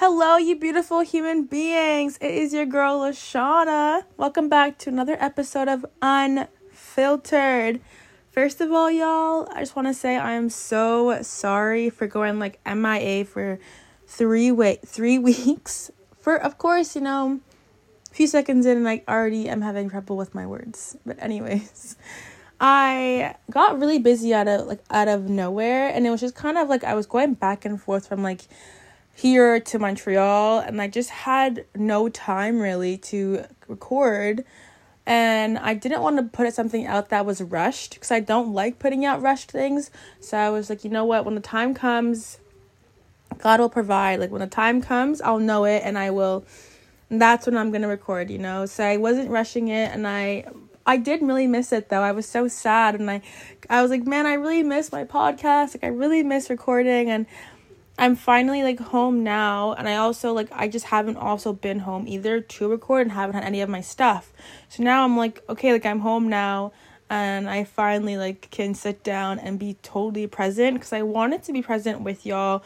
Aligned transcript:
Hello, 0.00 0.38
you 0.38 0.56
beautiful 0.56 1.00
human 1.00 1.44
beings. 1.44 2.16
It 2.22 2.30
is 2.30 2.54
your 2.54 2.64
girl, 2.64 3.00
Lashona. 3.00 4.04
Welcome 4.16 4.48
back 4.48 4.78
to 4.78 4.88
another 4.88 5.14
episode 5.20 5.68
of 5.68 5.84
Unfiltered. 6.00 7.82
First 8.30 8.62
of 8.62 8.72
all, 8.72 8.90
y'all, 8.90 9.46
I 9.54 9.60
just 9.60 9.76
want 9.76 9.88
to 9.88 9.92
say 9.92 10.16
I 10.16 10.32
am 10.32 10.48
so 10.48 11.20
sorry 11.20 11.90
for 11.90 12.06
going 12.06 12.38
like 12.38 12.60
MIA 12.64 13.26
for 13.26 13.58
three 14.06 14.50
wait 14.50 14.88
three 14.88 15.18
weeks. 15.30 15.90
For 16.18 16.34
of 16.34 16.56
course, 16.56 16.94
you 16.94 17.02
know, 17.02 17.40
a 18.10 18.14
few 18.14 18.26
seconds 18.26 18.64
in, 18.64 18.78
and 18.78 18.88
I 18.88 19.02
already 19.06 19.50
am 19.50 19.60
having 19.60 19.90
trouble 19.90 20.16
with 20.16 20.34
my 20.34 20.46
words. 20.46 20.96
But 21.04 21.22
anyways, 21.22 21.96
I 22.58 23.34
got 23.50 23.78
really 23.78 23.98
busy 23.98 24.32
out 24.32 24.48
of 24.48 24.66
like 24.66 24.82
out 24.90 25.08
of 25.08 25.28
nowhere, 25.28 25.90
and 25.90 26.06
it 26.06 26.10
was 26.10 26.22
just 26.22 26.34
kind 26.34 26.56
of 26.56 26.70
like 26.70 26.84
I 26.84 26.94
was 26.94 27.04
going 27.04 27.34
back 27.34 27.66
and 27.66 27.78
forth 27.78 28.08
from 28.08 28.22
like 28.22 28.46
here 29.20 29.60
to 29.60 29.78
Montreal 29.78 30.60
and 30.60 30.80
I 30.80 30.88
just 30.88 31.10
had 31.10 31.66
no 31.76 32.08
time 32.08 32.58
really 32.58 32.96
to 32.96 33.44
record 33.68 34.44
and 35.04 35.58
I 35.58 35.74
didn't 35.74 36.00
want 36.00 36.16
to 36.16 36.22
put 36.22 36.52
something 36.54 36.86
out 36.86 37.10
that 37.10 37.26
was 37.26 37.42
rushed 37.42 37.94
because 37.94 38.10
I 38.10 38.20
don't 38.20 38.54
like 38.54 38.78
putting 38.78 39.04
out 39.04 39.20
rushed 39.20 39.50
things. 39.50 39.90
So 40.20 40.38
I 40.38 40.48
was 40.48 40.70
like, 40.70 40.84
you 40.84 40.90
know 40.90 41.04
what, 41.04 41.26
when 41.26 41.34
the 41.34 41.40
time 41.42 41.74
comes, 41.74 42.38
God 43.38 43.60
will 43.60 43.68
provide. 43.68 44.20
Like 44.20 44.30
when 44.30 44.40
the 44.40 44.46
time 44.46 44.80
comes, 44.80 45.20
I'll 45.20 45.38
know 45.38 45.64
it 45.64 45.82
and 45.84 45.98
I 45.98 46.10
will 46.10 46.44
and 47.10 47.20
that's 47.20 47.44
when 47.44 47.58
I'm 47.58 47.70
going 47.70 47.82
to 47.82 47.88
record, 47.88 48.30
you 48.30 48.38
know. 48.38 48.64
So 48.64 48.84
I 48.84 48.96
wasn't 48.96 49.30
rushing 49.30 49.68
it 49.68 49.90
and 49.92 50.06
I 50.06 50.46
I 50.86 50.96
did 50.96 51.20
really 51.20 51.46
miss 51.46 51.72
it 51.72 51.90
though. 51.90 52.00
I 52.00 52.12
was 52.12 52.24
so 52.24 52.48
sad 52.48 52.94
and 52.94 53.10
I 53.10 53.20
I 53.68 53.82
was 53.82 53.90
like, 53.90 54.06
man, 54.06 54.26
I 54.26 54.34
really 54.34 54.62
miss 54.62 54.90
my 54.90 55.04
podcast. 55.04 55.74
Like 55.74 55.84
I 55.84 55.88
really 55.88 56.22
miss 56.22 56.48
recording 56.48 57.10
and 57.10 57.26
I'm 58.00 58.16
finally 58.16 58.62
like 58.62 58.80
home 58.80 59.22
now 59.22 59.74
and 59.74 59.86
I 59.86 59.96
also 59.96 60.32
like 60.32 60.48
I 60.52 60.68
just 60.68 60.86
haven't 60.86 61.18
also 61.18 61.52
been 61.52 61.80
home 61.80 62.08
either 62.08 62.40
to 62.40 62.66
record 62.66 63.02
and 63.02 63.12
haven't 63.12 63.34
had 63.34 63.44
any 63.44 63.60
of 63.60 63.68
my 63.68 63.82
stuff. 63.82 64.32
So 64.70 64.82
now 64.82 65.04
I'm 65.04 65.18
like 65.18 65.42
okay 65.50 65.70
like 65.70 65.84
I'm 65.84 66.00
home 66.00 66.26
now 66.26 66.72
and 67.10 67.48
I 67.48 67.64
finally 67.64 68.16
like 68.16 68.50
can 68.50 68.72
sit 68.72 69.04
down 69.04 69.38
and 69.38 69.58
be 69.58 69.76
totally 69.82 70.26
present 70.26 70.80
cuz 70.80 70.94
I 70.94 71.02
wanted 71.02 71.42
to 71.42 71.52
be 71.52 71.60
present 71.60 72.00
with 72.00 72.24
y'all. 72.24 72.62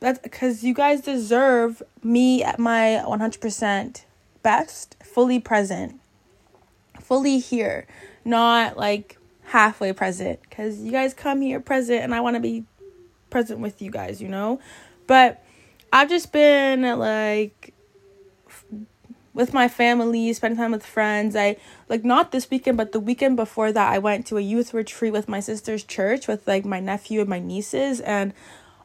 That's 0.00 0.20
cuz 0.28 0.62
you 0.62 0.74
guys 0.74 1.00
deserve 1.00 1.82
me 2.02 2.44
at 2.44 2.58
my 2.58 3.02
100% 3.06 4.02
best, 4.42 4.96
fully 5.02 5.40
present. 5.40 5.98
Fully 7.00 7.38
here, 7.38 7.86
not 8.22 8.76
like 8.76 9.16
halfway 9.44 9.94
present 9.94 10.50
cuz 10.50 10.82
you 10.82 10.92
guys 10.92 11.14
come 11.14 11.40
here 11.40 11.58
present 11.58 12.02
and 12.02 12.14
I 12.14 12.20
want 12.20 12.34
to 12.34 12.40
be 12.40 12.66
present 13.36 13.60
with 13.60 13.82
you 13.82 13.90
guys, 13.90 14.22
you 14.22 14.28
know? 14.28 14.58
But 15.06 15.44
I've 15.92 16.08
just 16.08 16.32
been 16.32 16.80
like 16.98 17.74
with 19.34 19.52
my 19.52 19.68
family, 19.68 20.32
spending 20.32 20.56
time 20.56 20.72
with 20.72 20.86
friends. 20.86 21.36
I 21.36 21.58
like 21.90 22.02
not 22.02 22.32
this 22.32 22.48
weekend, 22.48 22.78
but 22.78 22.92
the 22.92 22.98
weekend 22.98 23.36
before 23.36 23.72
that, 23.72 23.92
I 23.92 23.98
went 23.98 24.26
to 24.28 24.38
a 24.38 24.40
youth 24.40 24.72
retreat 24.72 25.12
with 25.12 25.28
my 25.28 25.40
sister's 25.40 25.84
church 25.84 26.26
with 26.26 26.48
like 26.48 26.64
my 26.64 26.80
nephew 26.80 27.20
and 27.20 27.28
my 27.28 27.38
nieces. 27.38 28.00
And 28.00 28.32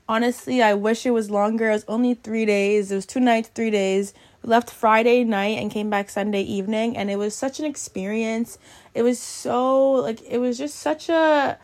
honestly, 0.10 0.62
I 0.62 0.74
wish 0.74 1.06
it 1.06 1.12
was 1.12 1.32
longer. 1.32 1.70
It 1.70 1.74
was 1.76 1.86
only 1.88 2.16
three 2.16 2.46
days. 2.46 2.92
It 2.92 2.96
was 2.96 3.06
two 3.06 3.22
nights, 3.22 3.52
three 3.56 3.72
days. 3.72 4.14
We 4.44 4.50
left 4.50 4.70
Friday 4.70 5.24
night 5.24 5.60
and 5.60 5.72
came 5.72 5.90
back 5.90 6.10
Sunday 6.10 6.42
evening, 6.42 6.98
and 6.98 7.10
it 7.10 7.16
was 7.16 7.34
such 7.34 7.62
an 7.62 7.66
experience. 7.66 8.58
It 8.94 9.04
was 9.04 9.18
so 9.18 9.92
like 9.92 10.20
it 10.28 10.40
was 10.40 10.58
just 10.58 10.76
such 10.76 11.08
a 11.08 11.58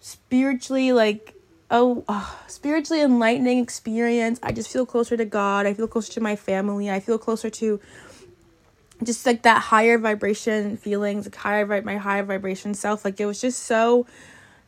spiritually 0.00 0.92
like 0.92 1.35
a 1.70 2.02
uh, 2.08 2.30
spiritually 2.46 3.02
enlightening 3.02 3.58
experience. 3.58 4.38
I 4.42 4.52
just 4.52 4.70
feel 4.70 4.86
closer 4.86 5.16
to 5.16 5.24
God. 5.24 5.66
I 5.66 5.74
feel 5.74 5.88
closer 5.88 6.12
to 6.14 6.20
my 6.20 6.36
family. 6.36 6.90
I 6.90 7.00
feel 7.00 7.18
closer 7.18 7.50
to 7.50 7.80
just 9.02 9.26
like 9.26 9.42
that 9.42 9.60
higher 9.62 9.98
vibration 9.98 10.76
feelings, 10.76 11.26
like 11.26 11.34
higher 11.34 11.82
my 11.82 11.96
higher 11.96 12.22
vibration 12.22 12.74
self. 12.74 13.04
Like 13.04 13.20
it 13.20 13.26
was 13.26 13.40
just 13.40 13.64
so 13.64 14.06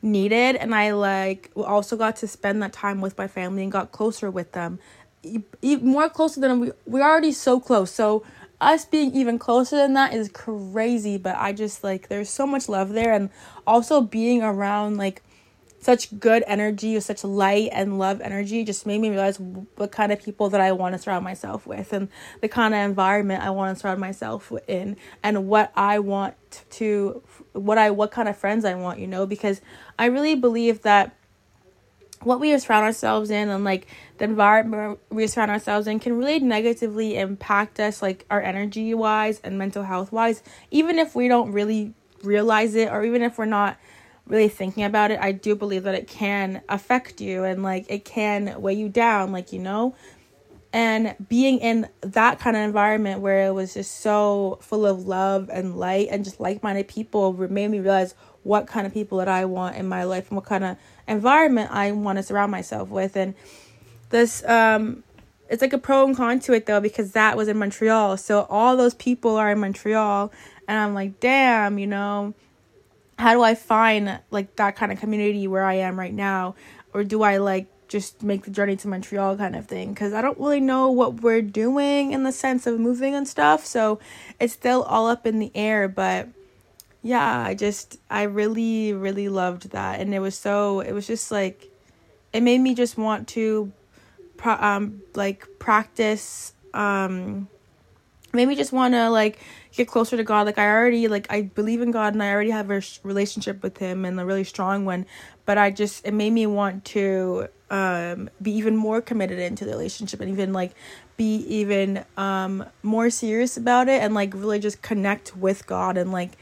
needed, 0.02 0.56
and 0.56 0.74
I 0.74 0.92
like 0.92 1.50
also 1.56 1.96
got 1.96 2.16
to 2.16 2.28
spend 2.28 2.62
that 2.62 2.72
time 2.72 3.00
with 3.00 3.16
my 3.16 3.28
family 3.28 3.62
and 3.62 3.72
got 3.72 3.92
closer 3.92 4.30
with 4.30 4.52
them, 4.52 4.78
even 5.62 5.86
more 5.86 6.08
closer 6.08 6.40
than 6.40 6.60
we 6.60 6.72
we're 6.84 7.02
already 7.02 7.32
so 7.32 7.60
close. 7.60 7.90
So 7.90 8.24
us 8.60 8.84
being 8.84 9.14
even 9.14 9.38
closer 9.38 9.76
than 9.76 9.94
that 9.94 10.12
is 10.14 10.28
crazy. 10.28 11.16
But 11.16 11.36
I 11.36 11.52
just 11.52 11.84
like 11.84 12.08
there's 12.08 12.28
so 12.28 12.46
much 12.46 12.68
love 12.68 12.90
there, 12.90 13.12
and 13.12 13.30
also 13.66 14.00
being 14.00 14.42
around 14.42 14.96
like 14.96 15.22
such 15.80 16.18
good 16.18 16.42
energy, 16.46 16.98
such 17.00 17.24
light 17.24 17.68
and 17.72 17.98
love 17.98 18.20
energy 18.20 18.64
just 18.64 18.84
made 18.86 19.00
me 19.00 19.10
realize 19.10 19.38
what 19.38 19.92
kind 19.92 20.10
of 20.12 20.22
people 20.22 20.50
that 20.50 20.60
I 20.60 20.72
want 20.72 20.94
to 20.94 20.98
surround 20.98 21.24
myself 21.24 21.66
with 21.66 21.92
and 21.92 22.08
the 22.40 22.48
kind 22.48 22.74
of 22.74 22.80
environment 22.80 23.42
I 23.42 23.50
want 23.50 23.76
to 23.76 23.80
surround 23.80 24.00
myself 24.00 24.52
in 24.66 24.96
and 25.22 25.46
what 25.46 25.72
I 25.76 26.00
want 26.00 26.34
to 26.70 27.22
what 27.52 27.78
I 27.78 27.90
what 27.90 28.10
kind 28.10 28.28
of 28.28 28.36
friends 28.36 28.64
I 28.64 28.74
want, 28.74 28.98
you 28.98 29.06
know, 29.06 29.26
because 29.26 29.60
I 29.98 30.06
really 30.06 30.34
believe 30.34 30.82
that 30.82 31.14
what 32.22 32.40
we 32.40 32.56
surround 32.58 32.84
ourselves 32.84 33.30
in 33.30 33.48
and 33.48 33.62
like 33.62 33.86
the 34.18 34.24
environment 34.24 34.98
we 35.10 35.26
surround 35.28 35.50
ourselves 35.52 35.86
in 35.86 36.00
can 36.00 36.18
really 36.18 36.40
negatively 36.40 37.16
impact 37.16 37.78
us 37.78 38.02
like 38.02 38.26
our 38.30 38.42
energy 38.42 38.92
wise 38.94 39.40
and 39.44 39.56
mental 39.56 39.84
health 39.84 40.10
wise 40.10 40.42
even 40.72 40.98
if 40.98 41.14
we 41.14 41.28
don't 41.28 41.52
really 41.52 41.94
realize 42.24 42.74
it 42.74 42.90
or 42.90 43.04
even 43.04 43.22
if 43.22 43.38
we're 43.38 43.44
not 43.44 43.78
really 44.28 44.48
thinking 44.48 44.84
about 44.84 45.10
it, 45.10 45.18
I 45.20 45.32
do 45.32 45.54
believe 45.56 45.84
that 45.84 45.94
it 45.94 46.06
can 46.06 46.62
affect 46.68 47.20
you 47.20 47.44
and 47.44 47.62
like 47.62 47.86
it 47.88 48.04
can 48.04 48.60
weigh 48.60 48.74
you 48.74 48.88
down, 48.88 49.32
like, 49.32 49.52
you 49.52 49.58
know. 49.58 49.94
And 50.72 51.16
being 51.28 51.60
in 51.60 51.88
that 52.02 52.38
kind 52.38 52.54
of 52.56 52.62
environment 52.62 53.20
where 53.20 53.46
it 53.46 53.52
was 53.52 53.72
just 53.74 54.00
so 54.00 54.58
full 54.60 54.84
of 54.84 55.06
love 55.06 55.48
and 55.50 55.78
light 55.78 56.08
and 56.10 56.24
just 56.24 56.40
like 56.40 56.62
minded 56.62 56.88
people 56.88 57.32
made 57.32 57.70
me 57.70 57.80
realize 57.80 58.14
what 58.42 58.66
kind 58.66 58.86
of 58.86 58.92
people 58.92 59.18
that 59.18 59.28
I 59.28 59.46
want 59.46 59.76
in 59.76 59.88
my 59.88 60.04
life 60.04 60.28
and 60.28 60.36
what 60.36 60.44
kind 60.44 60.64
of 60.64 60.76
environment 61.06 61.70
I 61.72 61.92
want 61.92 62.18
to 62.18 62.22
surround 62.22 62.52
myself 62.52 62.90
with. 62.90 63.16
And 63.16 63.34
this, 64.10 64.44
um, 64.44 65.04
it's 65.48 65.62
like 65.62 65.72
a 65.72 65.78
pro 65.78 66.04
and 66.04 66.14
con 66.14 66.38
to 66.40 66.52
it 66.52 66.66
though, 66.66 66.80
because 66.80 67.12
that 67.12 67.36
was 67.36 67.48
in 67.48 67.58
Montreal. 67.58 68.18
So 68.18 68.46
all 68.50 68.76
those 68.76 68.94
people 68.94 69.36
are 69.36 69.50
in 69.50 69.60
Montreal. 69.60 70.30
And 70.66 70.78
I'm 70.78 70.92
like, 70.92 71.18
damn, 71.18 71.78
you 71.78 71.86
know, 71.86 72.34
how 73.18 73.34
do 73.34 73.42
I 73.42 73.54
find 73.54 74.20
like 74.30 74.56
that 74.56 74.76
kind 74.76 74.92
of 74.92 75.00
community 75.00 75.48
where 75.48 75.64
I 75.64 75.74
am 75.74 75.98
right 75.98 76.14
now? 76.14 76.54
Or 76.94 77.02
do 77.04 77.22
I 77.22 77.38
like 77.38 77.66
just 77.88 78.22
make 78.22 78.44
the 78.44 78.50
journey 78.50 78.76
to 78.76 78.88
Montreal 78.88 79.36
kind 79.36 79.56
of 79.56 79.66
thing? 79.66 79.92
Because 79.92 80.12
I 80.12 80.22
don't 80.22 80.38
really 80.38 80.60
know 80.60 80.90
what 80.90 81.20
we're 81.20 81.42
doing 81.42 82.12
in 82.12 82.22
the 82.22 82.32
sense 82.32 82.66
of 82.66 82.78
moving 82.78 83.14
and 83.14 83.26
stuff. 83.26 83.66
So 83.66 83.98
it's 84.38 84.52
still 84.52 84.84
all 84.84 85.08
up 85.08 85.26
in 85.26 85.40
the 85.40 85.50
air. 85.54 85.88
But 85.88 86.28
yeah, 87.02 87.40
I 87.40 87.54
just, 87.54 87.98
I 88.08 88.22
really, 88.22 88.92
really 88.92 89.28
loved 89.28 89.70
that. 89.70 90.00
And 90.00 90.14
it 90.14 90.20
was 90.20 90.36
so, 90.36 90.80
it 90.80 90.92
was 90.92 91.06
just 91.06 91.30
like, 91.32 91.70
it 92.32 92.42
made 92.42 92.60
me 92.60 92.74
just 92.74 92.96
want 92.96 93.26
to, 93.28 93.72
pro- 94.36 94.54
um, 94.54 95.02
like 95.14 95.46
practice, 95.58 96.52
um, 96.72 97.48
made 98.32 98.46
me 98.46 98.54
just 98.54 98.72
want 98.72 98.94
to 98.94 99.10
like 99.10 99.38
get 99.72 99.88
closer 99.88 100.16
to 100.16 100.24
God. 100.24 100.46
Like 100.46 100.58
I 100.58 100.68
already 100.68 101.08
like 101.08 101.26
I 101.30 101.42
believe 101.42 101.80
in 101.80 101.90
God 101.90 102.14
and 102.14 102.22
I 102.22 102.30
already 102.32 102.50
have 102.50 102.70
a 102.70 102.82
relationship 103.02 103.62
with 103.62 103.78
him 103.78 104.04
and 104.04 104.18
a 104.20 104.24
really 104.24 104.44
strong 104.44 104.84
one, 104.84 105.06
but 105.46 105.58
I 105.58 105.70
just 105.70 106.06
it 106.06 106.14
made 106.14 106.32
me 106.32 106.46
want 106.46 106.84
to 106.86 107.48
um 107.70 108.30
be 108.40 108.52
even 108.52 108.76
more 108.76 109.00
committed 109.00 109.38
into 109.38 109.64
the 109.64 109.72
relationship 109.72 110.20
and 110.20 110.30
even 110.30 110.52
like 110.52 110.72
be 111.16 111.36
even 111.46 112.04
um 112.16 112.64
more 112.82 113.10
serious 113.10 113.56
about 113.56 113.88
it 113.88 114.02
and 114.02 114.14
like 114.14 114.32
really 114.34 114.58
just 114.58 114.82
connect 114.82 115.36
with 115.36 115.66
God 115.66 115.96
and 115.96 116.12
like 116.12 116.32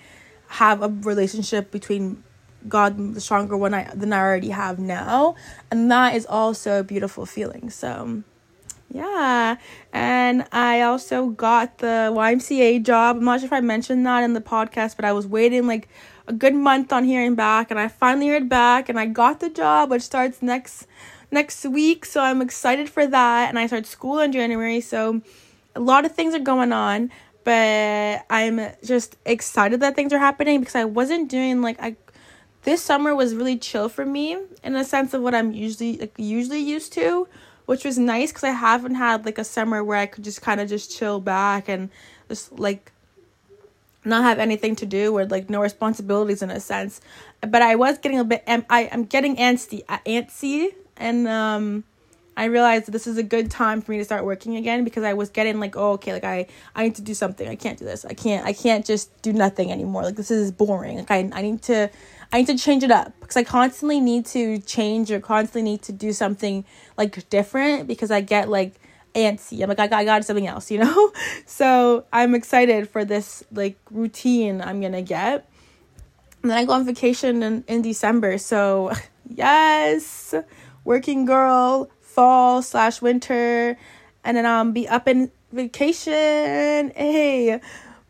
have 0.49 0.83
a 0.83 0.89
relationship 0.89 1.71
between 1.71 2.23
God 2.69 3.15
the 3.15 3.21
stronger 3.21 3.57
one 3.57 3.75
I 3.75 3.91
than 3.95 4.13
I 4.13 4.19
already 4.19 4.51
have 4.51 4.79
now. 4.79 5.37
And 5.71 5.91
that 5.91 6.15
is 6.15 6.27
also 6.27 6.81
a 6.81 6.85
beautiful 6.85 7.27
feeling. 7.27 7.71
So 7.71 8.23
yeah. 8.91 9.57
And 9.93 10.47
I 10.53 10.83
also 10.83 11.27
got 11.27 11.79
the 11.79 12.13
YMCA 12.15 12.83
job. 12.83 13.17
I'm 13.17 13.25
not 13.25 13.41
sure 13.41 13.47
if 13.47 13.53
I 13.53 13.61
mentioned 13.61 14.07
that 14.07 14.23
in 14.23 14.33
the 14.35 14.41
podcast, 14.41 14.97
but 14.97 15.05
I 15.05 15.13
was 15.13 15.27
waiting 15.27 15.67
like 15.67 15.89
a 16.27 16.33
good 16.33 16.55
month 16.55 16.93
on 16.93 17.05
hearing 17.05 17.35
back 17.35 17.71
and 17.71 17.79
I 17.79 17.89
finally 17.89 18.29
heard 18.29 18.49
back 18.49 18.89
and 18.89 18.99
I 18.99 19.07
got 19.07 19.41
the 19.41 19.51
job 19.51 19.91
which 19.91 20.03
starts 20.03 20.43
next 20.43 20.87
next 21.31 21.65
week. 21.65 22.05
So 22.05 22.21
I'm 22.21 22.43
excited 22.43 22.89
for 22.89 23.07
that 23.07 23.49
and 23.49 23.59
I 23.59 23.67
start 23.67 23.87
school 23.87 24.21
in 24.21 24.33
January. 24.33 24.81
So 24.81 25.21
a 25.75 25.81
lot 25.81 26.05
of 26.05 26.13
things 26.13 26.35
are 26.35 26.41
going 26.41 26.73
on, 26.73 27.11
but 27.45 28.25
I'm 28.31 28.61
just 28.85 29.17
excited 29.25 29.81
that 29.81 29.95
things 29.95 30.13
are 30.13 30.19
happening 30.19 30.61
because 30.61 30.75
I 30.75 30.85
wasn't 30.85 31.29
doing 31.29 31.61
like 31.61 31.81
I 31.81 31.97
this 32.63 32.83
summer 32.83 33.15
was 33.15 33.35
really 33.35 33.57
chill 33.57 33.89
for 33.89 34.05
me 34.05 34.37
in 34.65 34.75
a 34.75 34.85
sense 34.85 35.15
of 35.15 35.23
what 35.23 35.35
I'm 35.35 35.53
usually 35.53 35.99
like 35.99 36.15
usually 36.17 36.61
used 36.61 36.93
to 36.95 37.29
which 37.67 37.85
was 37.85 37.99
nice 37.99 38.31
because 38.31 38.45
I 38.45 38.51
haven't 38.51 38.95
had 38.95 39.25
like 39.27 39.39
a 39.39 39.45
summer 39.45 39.85
where 39.85 39.99
I 39.99 40.07
could 40.07 40.25
just 40.25 40.41
kind 40.41 40.61
of 40.61 40.69
just 40.69 40.97
chill 40.97 41.21
back 41.21 41.69
and 41.69 41.91
just 42.29 42.59
like 42.59 42.93
not 44.05 44.23
have 44.23 44.39
anything 44.39 44.77
to 44.77 44.87
do 44.87 45.17
or 45.17 45.27
like 45.27 45.51
no 45.51 45.61
responsibilities 45.61 46.43
in 46.43 46.51
a 46.51 46.61
sense. 46.61 47.01
But 47.41 47.61
I 47.63 47.75
was 47.75 47.99
getting 47.99 48.19
a 48.19 48.25
bit, 48.25 48.45
I 48.47 48.85
am 48.85 49.05
getting 49.05 49.37
antsy, 49.37 49.85
antsy, 49.85 50.75
and 50.97 51.29
um, 51.29 51.85
I 52.37 52.45
realized 52.45 52.93
this 52.93 53.07
is 53.07 53.17
a 53.17 53.23
good 53.23 53.51
time 53.51 53.81
for 53.81 53.93
me 53.93 53.99
to 53.99 54.05
start 54.05 54.25
working 54.25 54.57
again 54.57 54.85
because 54.85 55.05
I 55.05 55.15
was 55.15 55.31
getting 55.31 55.59
like, 55.59 55.75
oh, 55.77 55.93
okay, 55.93 56.13
like 56.13 56.25
I, 56.25 56.47
I 56.75 56.85
need 56.85 56.95
to 56.97 57.03
do 57.03 57.15
something. 57.15 57.49
I 57.49 57.57
can't 57.57 57.79
do 57.79 57.87
this. 57.87 58.05
I 58.05 58.13
can't, 58.13 58.45
I 58.45 58.53
can't 58.53 58.85
just 58.85 59.23
do 59.23 59.33
nothing 59.33 59.73
anymore. 59.73 60.03
Like 60.03 60.17
this 60.17 60.31
is 60.31 60.53
boring. 60.53 60.99
Like 60.99 61.11
I, 61.11 61.31
I 61.33 61.41
need 61.43 61.63
to, 61.63 61.89
I 62.33 62.39
need 62.39 62.47
to 62.49 62.59
change 62.59 62.83
it 62.83 62.91
up 62.91 63.19
because 63.21 63.39
I 63.39 63.45
constantly 63.45 64.01
need 64.01 64.27
to 64.27 64.59
change 64.59 65.11
or 65.11 65.19
constantly 65.19 65.63
need 65.63 65.83
to 65.83 65.93
do 65.93 66.13
something 66.13 66.67
like 66.99 67.29
different 67.31 67.89
because 67.89 68.11
I 68.11 68.21
get 68.21 68.51
like 68.51 68.75
antsy. 69.15 69.63
I'm 69.63 69.71
like, 69.71 69.81
I 69.81 69.87
got, 69.87 70.01
I 70.01 70.05
got 70.05 70.25
something 70.25 70.47
else, 70.47 70.71
you 70.71 70.79
know? 70.79 71.13
So 71.47 72.05
I'm 72.13 72.35
excited 72.35 72.91
for 72.91 73.05
this 73.05 73.45
like 73.51 73.79
routine 73.91 74.61
I'm 74.61 74.83
gonna 74.83 75.03
get. 75.03 75.49
And 76.43 76.51
then 76.51 76.59
I 76.59 76.65
go 76.67 76.75
on 76.75 76.85
vacation 76.85 77.43
in, 77.43 77.65
in 77.67 77.81
December. 77.81 78.37
So 78.37 78.93
yes, 79.29 80.35
working 80.85 81.25
girl, 81.25 81.91
fall 82.17 82.63
slash 82.63 83.03
winter. 83.03 83.79
And 84.25 84.37
then 84.37 84.47
I'll 84.47 84.73
be 84.73 84.89
up 84.89 85.07
in 85.07 85.31
vacation. 85.53 86.91
Hey, 86.97 87.61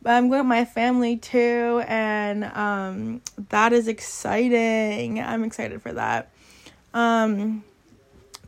I'm 0.06 0.28
going 0.28 0.40
with 0.42 0.46
my 0.46 0.64
family 0.64 1.16
too, 1.16 1.82
and 1.86 2.44
um, 2.44 3.22
that 3.48 3.72
is 3.72 3.88
exciting. 3.88 5.20
I'm 5.20 5.42
excited 5.42 5.82
for 5.82 5.92
that. 5.92 6.30
Um, 6.94 7.64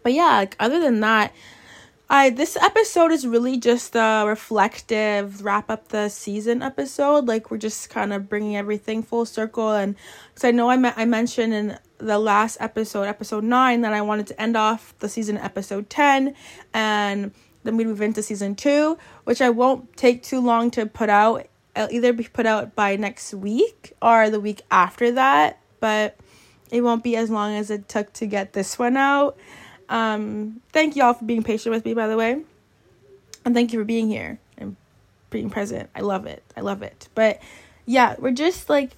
but 0.04 0.12
yeah, 0.12 0.36
like 0.36 0.56
other 0.60 0.78
than 0.78 1.00
that, 1.00 1.34
I 2.08 2.30
this 2.30 2.56
episode 2.56 3.10
is 3.10 3.26
really 3.26 3.58
just 3.58 3.96
a 3.96 4.24
reflective 4.24 5.44
wrap 5.44 5.68
up 5.68 5.88
the 5.88 6.08
season 6.08 6.62
episode. 6.62 7.26
Like 7.26 7.50
we're 7.50 7.58
just 7.58 7.90
kind 7.90 8.12
of 8.12 8.28
bringing 8.28 8.56
everything 8.56 9.02
full 9.02 9.26
circle, 9.26 9.72
and 9.72 9.96
because 10.30 10.44
I 10.44 10.52
know 10.52 10.70
I 10.70 10.76
me- 10.76 10.92
I 10.96 11.04
mentioned 11.06 11.52
in 11.52 11.78
the 11.98 12.18
last 12.18 12.56
episode, 12.60 13.04
episode 13.04 13.44
nine, 13.44 13.82
that 13.82 13.92
I 13.92 14.00
wanted 14.00 14.26
to 14.28 14.40
end 14.40 14.56
off 14.56 14.94
the 15.00 15.08
season 15.08 15.36
episode 15.36 15.90
ten, 15.90 16.34
and 16.72 17.32
then 17.64 17.76
we 17.76 17.84
move 17.84 18.00
into 18.00 18.22
season 18.22 18.54
two, 18.54 18.96
which 19.24 19.42
I 19.42 19.50
won't 19.50 19.96
take 19.96 20.22
too 20.22 20.40
long 20.40 20.70
to 20.72 20.86
put 20.86 21.10
out. 21.10 21.46
It'll 21.76 21.92
either 21.92 22.12
be 22.12 22.24
put 22.24 22.46
out 22.46 22.74
by 22.74 22.96
next 22.96 23.34
week 23.34 23.92
or 24.00 24.30
the 24.30 24.40
week 24.40 24.62
after 24.70 25.12
that, 25.12 25.60
but 25.80 26.16
it 26.70 26.82
won't 26.82 27.04
be 27.04 27.16
as 27.16 27.30
long 27.30 27.54
as 27.54 27.70
it 27.70 27.88
took 27.88 28.12
to 28.14 28.26
get 28.26 28.52
this 28.52 28.78
one 28.78 28.96
out. 28.96 29.36
Um, 29.88 30.60
thank 30.72 30.96
y'all 30.96 31.14
for 31.14 31.24
being 31.24 31.42
patient 31.42 31.74
with 31.74 31.84
me, 31.84 31.94
by 31.94 32.06
the 32.06 32.16
way. 32.16 32.42
And 33.44 33.54
thank 33.54 33.72
you 33.72 33.78
for 33.78 33.84
being 33.84 34.08
here 34.08 34.38
and 34.56 34.76
being 35.30 35.50
present. 35.50 35.88
I 35.94 36.00
love 36.00 36.26
it. 36.26 36.42
I 36.56 36.60
love 36.60 36.82
it. 36.82 37.08
But 37.14 37.40
yeah, 37.86 38.16
we're 38.18 38.32
just 38.32 38.68
like 38.68 38.90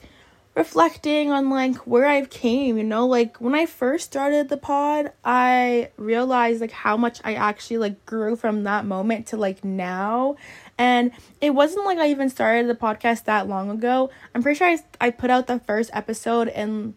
reflecting 0.54 1.30
on 1.30 1.48
like 1.48 1.76
where 1.86 2.06
I've 2.06 2.30
came, 2.30 2.76
you 2.76 2.84
know, 2.84 3.06
like 3.06 3.40
when 3.40 3.54
I 3.54 3.66
first 3.66 4.06
started 4.06 4.48
the 4.48 4.56
pod, 4.56 5.12
I 5.24 5.90
realized 5.96 6.60
like 6.60 6.72
how 6.72 6.96
much 6.96 7.20
I 7.24 7.34
actually 7.34 7.78
like 7.78 8.04
grew 8.04 8.36
from 8.36 8.64
that 8.64 8.84
moment 8.84 9.28
to 9.28 9.36
like 9.36 9.64
now. 9.64 10.36
And 10.76 11.12
it 11.40 11.50
wasn't 11.50 11.86
like 11.86 11.98
I 11.98 12.08
even 12.08 12.30
started 12.30 12.68
the 12.68 12.74
podcast 12.74 13.24
that 13.24 13.48
long 13.48 13.70
ago. 13.70 14.10
I'm 14.34 14.42
pretty 14.42 14.58
sure 14.58 14.68
I, 14.68 14.78
I 15.00 15.10
put 15.10 15.30
out 15.30 15.46
the 15.46 15.60
first 15.60 15.90
episode 15.92 16.48
in 16.48 16.94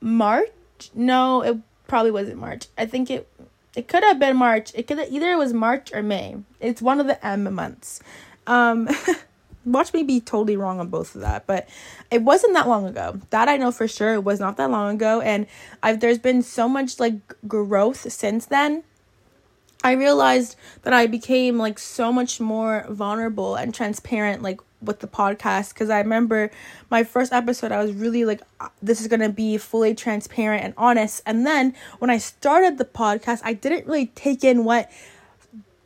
March. 0.00 0.50
No, 0.94 1.42
it 1.42 1.58
probably 1.86 2.10
wasn't 2.10 2.38
March. 2.38 2.66
I 2.76 2.86
think 2.86 3.10
it 3.10 3.28
it 3.76 3.88
could 3.88 4.02
have 4.02 4.18
been 4.18 4.36
March. 4.36 4.72
It 4.74 4.86
could 4.86 4.98
either 4.98 5.30
it 5.30 5.38
was 5.38 5.52
March 5.52 5.92
or 5.94 6.02
May. 6.02 6.36
It's 6.60 6.82
one 6.82 7.00
of 7.00 7.06
the 7.06 7.24
M 7.24 7.54
months. 7.54 8.00
Um 8.46 8.88
watch 9.64 9.92
me 9.92 10.02
be 10.02 10.20
totally 10.20 10.56
wrong 10.56 10.80
on 10.80 10.88
both 10.88 11.14
of 11.14 11.20
that 11.20 11.46
but 11.46 11.68
it 12.10 12.22
wasn't 12.22 12.52
that 12.54 12.68
long 12.68 12.86
ago. 12.86 13.20
That 13.30 13.48
i 13.48 13.56
know 13.56 13.72
for 13.72 13.88
sure 13.88 14.14
it 14.14 14.24
was 14.24 14.40
not 14.40 14.56
that 14.56 14.70
long 14.70 14.94
ago 14.94 15.20
and 15.20 15.46
i've 15.82 16.00
there's 16.00 16.18
been 16.18 16.42
so 16.42 16.68
much 16.68 16.98
like 17.00 17.14
growth 17.46 18.10
since 18.12 18.46
then. 18.46 18.84
I 19.84 19.92
realized 19.92 20.56
that 20.82 20.92
i 20.92 21.06
became 21.06 21.58
like 21.58 21.78
so 21.78 22.12
much 22.12 22.40
more 22.40 22.86
vulnerable 22.88 23.56
and 23.56 23.74
transparent 23.74 24.42
like 24.42 24.60
with 24.80 25.00
the 25.00 25.06
podcast 25.06 25.72
because 25.72 25.90
i 25.90 25.98
remember 25.98 26.50
my 26.90 27.04
first 27.04 27.32
episode 27.32 27.72
i 27.72 27.82
was 27.82 27.92
really 27.92 28.24
like 28.24 28.42
uh, 28.60 28.68
this 28.82 29.00
is 29.00 29.06
going 29.06 29.20
to 29.20 29.28
be 29.28 29.56
fully 29.56 29.94
transparent 29.94 30.64
and 30.64 30.74
honest 30.76 31.22
and 31.24 31.46
then 31.46 31.74
when 31.98 32.10
i 32.10 32.18
started 32.18 32.78
the 32.78 32.84
podcast 32.84 33.40
i 33.44 33.52
didn't 33.52 33.86
really 33.86 34.06
take 34.06 34.42
in 34.44 34.64
what 34.64 34.90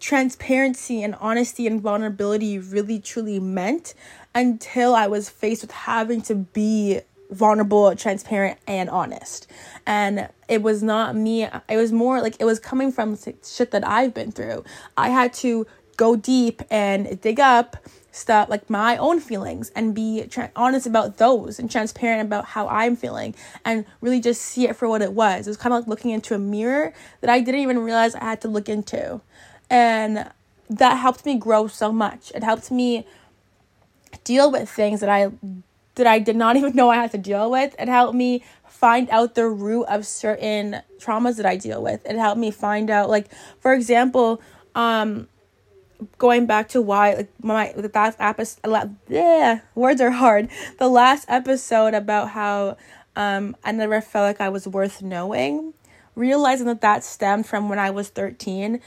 transparency 0.01 1.03
and 1.03 1.15
honesty 1.17 1.67
and 1.67 1.81
vulnerability 1.81 2.59
really 2.59 2.99
truly 2.99 3.41
meant 3.41 3.95
until 4.35 4.95
I 4.95 5.07
was 5.07 5.29
faced 5.29 5.63
with 5.63 5.71
having 5.73 6.21
to 6.23 6.35
be 6.35 7.01
vulnerable, 7.31 7.95
transparent, 7.97 8.59
and 8.67 8.89
honest. 8.91 9.47
And 9.87 10.29
it 10.49 10.63
was 10.63 10.83
not 10.83 11.17
me, 11.17 11.45
it 11.45 11.77
was 11.77 11.93
more 11.93 12.21
like 12.21 12.37
it 12.39 12.45
was 12.45 12.61
coming 12.61 12.93
from 12.93 13.17
shit 13.17 13.71
that 13.71 13.87
I've 13.87 14.15
been 14.15 14.33
through. 14.33 14.65
I 14.97 15.09
had 15.09 15.33
to 15.35 15.67
go 15.97 16.17
deep 16.17 16.63
and 16.71 17.21
dig 17.21 17.41
up 17.41 17.77
stuff 18.13 18.49
like 18.49 18.71
my 18.71 18.97
own 18.97 19.21
feelings 19.21 19.71
and 19.75 19.95
be 19.95 20.27
tra- 20.27 20.51
honest 20.57 20.87
about 20.87 21.19
those 21.19 21.59
and 21.59 21.71
transparent 21.71 22.27
about 22.27 22.47
how 22.47 22.67
I'm 22.69 22.97
feeling 22.97 23.35
and 23.65 23.85
really 24.01 24.21
just 24.21 24.41
see 24.41 24.67
it 24.67 24.75
for 24.75 24.89
what 24.89 25.03
it 25.03 25.13
was. 25.13 25.47
It 25.47 25.51
was 25.51 25.57
kind 25.57 25.75
of 25.75 25.81
like 25.81 25.89
looking 25.89 26.13
into 26.13 26.35
a 26.35 26.39
mirror 26.39 26.95
that 27.21 27.29
I 27.29 27.41
didn't 27.41 27.61
even 27.61 27.79
realize 27.79 28.15
I 28.15 28.25
had 28.25 28.41
to 28.43 28.49
look 28.49 28.69
into 28.69 29.21
and 29.71 30.31
that 30.69 30.97
helped 30.97 31.25
me 31.25 31.37
grow 31.37 31.67
so 31.67 31.93
much. 31.93 32.33
It 32.35 32.43
helped 32.43 32.71
me 32.71 33.07
deal 34.25 34.51
with 34.51 34.69
things 34.69 35.01
that 35.01 35.09
i 35.09 35.31
that 35.95 36.07
i 36.07 36.19
did 36.19 36.37
not 36.37 36.57
even 36.59 36.75
know 36.75 36.91
i 36.91 36.97
had 36.97 37.11
to 37.13 37.19
deal 37.19 37.51
with. 37.51 37.75
It 37.79 37.89
helped 37.89 38.15
me 38.15 38.45
find 38.69 39.09
out 39.11 39.35
the 39.35 39.49
root 39.49 39.85
of 39.85 40.07
certain 40.07 40.83
traumas 40.99 41.37
that 41.37 41.47
i 41.47 41.57
deal 41.57 41.83
with. 41.83 42.05
It 42.05 42.17
helped 42.17 42.41
me 42.41 42.51
find 42.51 42.91
out 42.91 43.09
like 43.09 43.33
for 43.61 43.73
example 43.73 44.41
um 44.75 45.29
going 46.19 46.45
back 46.45 46.69
to 46.69 46.83
why 46.83 47.15
like 47.15 47.31
my 47.43 47.73
the 47.75 47.91
last 47.95 48.17
episode 48.21 48.97
yeah 49.09 49.61
words 49.75 50.01
are 50.01 50.11
hard. 50.11 50.49
The 50.79 50.89
last 50.89 51.27
episode 51.29 51.95
about 51.95 52.31
how 52.31 52.77
um 53.15 53.57
i 53.65 53.73
never 53.73 54.01
felt 54.01 54.25
like 54.25 54.41
i 54.41 54.49
was 54.49 54.67
worth 54.67 55.03
knowing. 55.03 55.73
Realizing 56.15 56.67
that 56.67 56.81
that 56.81 57.05
stemmed 57.05 57.47
from 57.47 57.69
when 57.69 57.79
i 57.79 57.91
was 57.91 58.09
13 58.09 58.81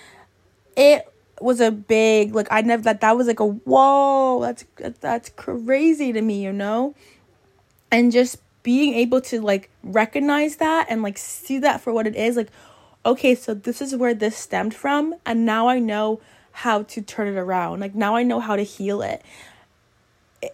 it 0.75 1.11
was 1.41 1.61
a 1.61 1.71
big 1.71 2.35
like 2.35 2.47
I 2.51 2.61
never 2.61 2.83
that 2.83 3.01
that 3.01 3.15
was 3.15 3.27
like 3.27 3.39
a 3.39 3.45
whoa 3.45 4.41
that's 4.41 4.65
that's 4.99 5.29
crazy 5.29 6.11
to 6.13 6.21
me 6.21 6.43
you 6.43 6.53
know? 6.53 6.95
And 7.91 8.11
just 8.11 8.37
being 8.61 8.93
able 8.93 9.21
to 9.21 9.41
like 9.41 9.69
recognize 9.83 10.57
that 10.57 10.87
and 10.89 11.01
like 11.01 11.17
see 11.17 11.59
that 11.59 11.81
for 11.81 11.93
what 11.93 12.05
it 12.07 12.15
is 12.15 12.35
like 12.35 12.49
okay 13.05 13.33
so 13.33 13.53
this 13.53 13.81
is 13.81 13.95
where 13.95 14.13
this 14.13 14.37
stemmed 14.37 14.73
from 14.73 15.15
and 15.25 15.45
now 15.45 15.67
I 15.67 15.79
know 15.79 16.19
how 16.59 16.83
to 16.83 17.01
turn 17.01 17.27
it 17.29 17.37
around. 17.37 17.79
Like 17.79 17.95
now 17.95 18.15
I 18.15 18.23
know 18.23 18.39
how 18.41 18.57
to 18.57 18.63
heal 18.63 19.01
it. 19.01 19.21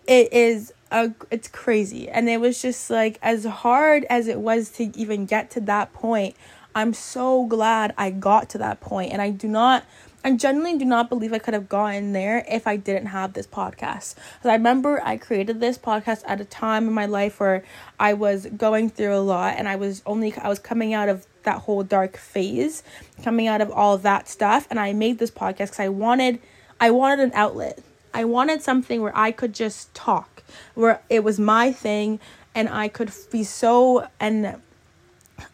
It 0.08 0.32
is 0.32 0.72
a 0.92 1.12
it's 1.32 1.48
crazy. 1.48 2.08
And 2.10 2.30
it 2.30 2.40
was 2.40 2.62
just 2.62 2.90
like 2.90 3.18
as 3.24 3.46
hard 3.46 4.06
as 4.10 4.28
it 4.28 4.40
was 4.40 4.70
to 4.72 4.96
even 4.98 5.26
get 5.26 5.50
to 5.52 5.62
that 5.62 5.94
point 5.94 6.36
I'm 6.76 6.94
so 6.94 7.46
glad 7.46 7.94
I 7.98 8.12
got 8.12 8.50
to 8.50 8.58
that 8.60 8.82
point 8.82 9.14
and 9.14 9.22
I 9.22 9.30
do 9.30 9.48
not 9.48 9.86
I 10.26 10.32
genuinely 10.32 10.80
do 10.80 10.86
not 10.86 11.08
believe 11.08 11.34
I 11.34 11.38
could 11.38 11.54
have 11.54 11.70
gotten 11.70 12.12
there 12.12 12.44
if 12.50 12.66
I 12.66 12.78
didn't 12.78 13.10
have 13.10 13.34
this 13.34 13.46
podcast. 13.46 14.16
Because 14.16 14.50
I 14.50 14.54
remember 14.54 15.00
I 15.04 15.18
created 15.18 15.60
this 15.60 15.78
podcast 15.78 16.24
at 16.26 16.42
a 16.42 16.46
time 16.46 16.88
in 16.88 16.94
my 16.94 17.06
life 17.06 17.40
where 17.40 17.64
I 18.00 18.14
was 18.14 18.48
going 18.48 18.90
through 18.90 19.16
a 19.16 19.22
lot 19.22 19.54
and 19.56 19.70
I 19.70 19.76
was 19.76 20.02
only 20.04 20.36
I 20.36 20.50
was 20.50 20.58
coming 20.58 20.96
out 20.96 21.10
of 21.10 21.28
that 21.44 21.60
whole 21.60 21.84
dark 21.84 22.18
phase, 22.18 22.82
coming 23.24 23.48
out 23.48 23.62
of 23.62 23.70
all 23.70 23.94
of 23.94 24.02
that 24.02 24.28
stuff, 24.28 24.66
and 24.72 24.80
I 24.80 24.94
made 24.94 25.20
this 25.20 25.30
podcast 25.30 25.58
because 25.58 25.80
I 25.80 25.90
wanted 25.90 26.40
I 26.80 26.90
wanted 26.90 27.20
an 27.20 27.32
outlet. 27.36 27.84
I 28.12 28.26
wanted 28.26 28.64
something 28.64 29.04
where 29.04 29.16
I 29.16 29.32
could 29.32 29.54
just 29.54 29.94
talk, 29.94 30.42
where 30.74 31.04
it 31.08 31.24
was 31.24 31.40
my 31.40 31.72
thing 31.72 32.20
and 32.56 32.68
I 32.68 32.88
could 32.88 33.12
be 33.30 33.44
so 33.44 34.08
and 34.20 34.60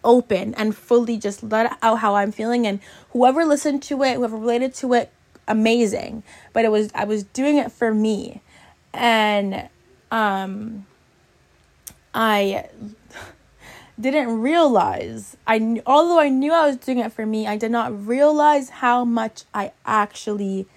open 0.04 0.54
and 0.56 0.76
fully 0.76 1.18
just 1.18 1.44
let 1.44 1.78
out 1.82 2.00
how 2.00 2.16
I'm 2.16 2.32
feeling 2.32 2.68
and 2.68 2.80
whoever 3.12 3.46
listened 3.46 3.84
to 3.84 4.04
it, 4.04 4.16
whoever 4.16 4.38
related 4.38 4.74
to 4.76 4.94
it, 4.94 5.12
amazing. 5.48 6.24
But 6.54 6.66
it 6.66 6.72
was 6.72 6.92
I 6.94 7.06
was 7.06 7.24
doing 7.24 7.58
it 7.58 7.72
for 7.72 7.94
me. 7.94 8.42
And 8.94 9.70
um 10.12 10.86
I 12.14 12.70
didn't 14.00 14.42
realize 14.42 15.38
I 15.48 15.82
although 15.86 16.20
I 16.20 16.30
knew 16.30 16.54
I 16.54 16.66
was 16.66 16.78
doing 16.78 17.00
it 17.00 17.12
for 17.12 17.26
me, 17.26 17.48
I 17.48 17.58
did 17.58 17.72
not 17.72 18.08
realize 18.08 18.70
how 18.70 19.06
much 19.06 19.44
I 19.54 19.72
actually 19.86 20.68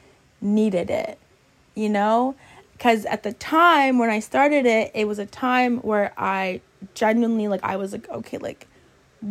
needed 0.41 0.91
it. 0.91 1.19
You 1.75 1.89
know? 1.89 2.35
Cuz 2.79 3.05
at 3.07 3.23
the 3.23 3.33
time 3.33 3.99
when 3.99 4.11
I 4.11 4.21
started 4.21 4.67
it, 4.67 4.91
it 4.95 5.07
was 5.07 5.19
a 5.19 5.27
time 5.27 5.79
where 5.79 6.13
I 6.19 6.61
genuinely 6.95 7.49
like 7.49 7.63
I 7.63 7.77
was 7.77 7.93
like 7.93 8.09
okay, 8.09 8.39
like 8.39 8.67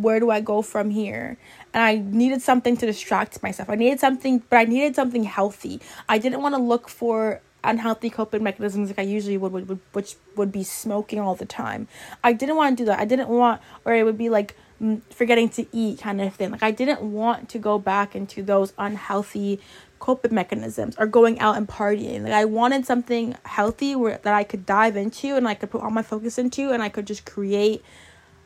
where 0.02 0.20
do 0.20 0.30
I 0.30 0.40
go 0.40 0.62
from 0.62 0.90
here? 0.90 1.36
And 1.72 1.82
I 1.82 1.96
needed 1.96 2.42
something 2.42 2.76
to 2.76 2.86
distract 2.86 3.42
myself. 3.42 3.70
I 3.70 3.74
needed 3.74 4.00
something, 4.00 4.42
but 4.48 4.56
I 4.56 4.64
needed 4.64 4.94
something 4.94 5.24
healthy. 5.24 5.80
I 6.08 6.18
didn't 6.18 6.42
want 6.42 6.54
to 6.54 6.60
look 6.60 6.88
for 6.88 7.40
unhealthy 7.64 8.10
coping 8.10 8.42
mechanisms 8.42 8.90
like 8.90 8.98
I 8.98 9.02
usually 9.02 9.36
would, 9.36 9.52
would, 9.52 9.68
would, 9.68 9.80
which 9.92 10.16
would 10.36 10.52
be 10.52 10.62
smoking 10.62 11.18
all 11.18 11.34
the 11.34 11.46
time. 11.46 11.88
I 12.22 12.32
didn't 12.32 12.56
want 12.56 12.76
to 12.76 12.82
do 12.82 12.86
that. 12.86 13.00
I 13.00 13.04
didn't 13.04 13.28
want, 13.28 13.60
or 13.84 13.94
it 13.94 14.04
would 14.04 14.18
be 14.18 14.28
like 14.28 14.56
mm, 14.80 15.00
forgetting 15.10 15.48
to 15.50 15.66
eat 15.72 16.00
kind 16.00 16.20
of 16.20 16.34
thing. 16.34 16.50
Like 16.50 16.62
I 16.62 16.70
didn't 16.70 17.00
want 17.00 17.48
to 17.50 17.58
go 17.58 17.78
back 17.78 18.14
into 18.14 18.42
those 18.42 18.72
unhealthy 18.78 19.60
coping 19.98 20.34
mechanisms 20.34 20.94
or 20.98 21.06
going 21.06 21.40
out 21.40 21.56
and 21.56 21.66
partying. 21.66 22.22
Like 22.22 22.32
I 22.32 22.44
wanted 22.44 22.84
something 22.84 23.36
healthy 23.44 23.96
where 23.96 24.20
that 24.22 24.34
I 24.34 24.44
could 24.44 24.66
dive 24.66 24.96
into 24.96 25.34
and 25.34 25.48
I 25.48 25.54
could 25.54 25.70
put 25.70 25.80
all 25.80 25.90
my 25.90 26.02
focus 26.02 26.38
into 26.38 26.70
and 26.70 26.82
I 26.82 26.90
could 26.90 27.06
just 27.06 27.24
create 27.24 27.82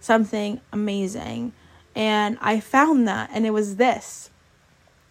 something 0.00 0.60
amazing. 0.72 1.52
And 1.94 2.38
I 2.40 2.60
found 2.60 3.08
that 3.08 3.30
and 3.32 3.46
it 3.46 3.50
was 3.50 3.76
this. 3.76 4.30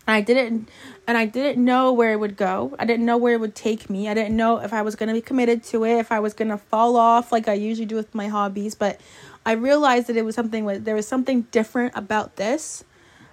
I 0.07 0.21
didn't 0.21 0.69
and 1.05 1.17
I 1.17 1.25
didn't 1.25 1.63
know 1.63 1.91
where 1.91 2.13
it 2.13 2.19
would 2.19 2.37
go. 2.37 2.75
I 2.79 2.85
didn't 2.85 3.05
know 3.05 3.17
where 3.17 3.33
it 3.33 3.39
would 3.41 3.55
take 3.55 3.89
me. 3.89 4.07
I 4.07 4.13
didn't 4.13 4.37
know 4.37 4.59
if 4.59 4.71
I 4.71 4.81
was 4.81 4.95
going 4.95 5.07
to 5.07 5.13
be 5.13 5.21
committed 5.21 5.63
to 5.65 5.83
it, 5.83 5.97
if 5.97 6.11
I 6.11 6.19
was 6.19 6.33
going 6.33 6.49
to 6.49 6.57
fall 6.57 6.95
off 6.95 7.31
like 7.31 7.47
I 7.47 7.53
usually 7.53 7.85
do 7.85 7.95
with 7.95 8.15
my 8.15 8.27
hobbies, 8.27 8.73
but 8.73 9.01
I 9.45 9.53
realized 9.53 10.07
that 10.07 10.15
it 10.15 10.23
was 10.23 10.35
something 10.35 10.63
with 10.63 10.85
there 10.85 10.95
was 10.95 11.07
something 11.07 11.43
different 11.51 11.93
about 11.95 12.37
this 12.37 12.83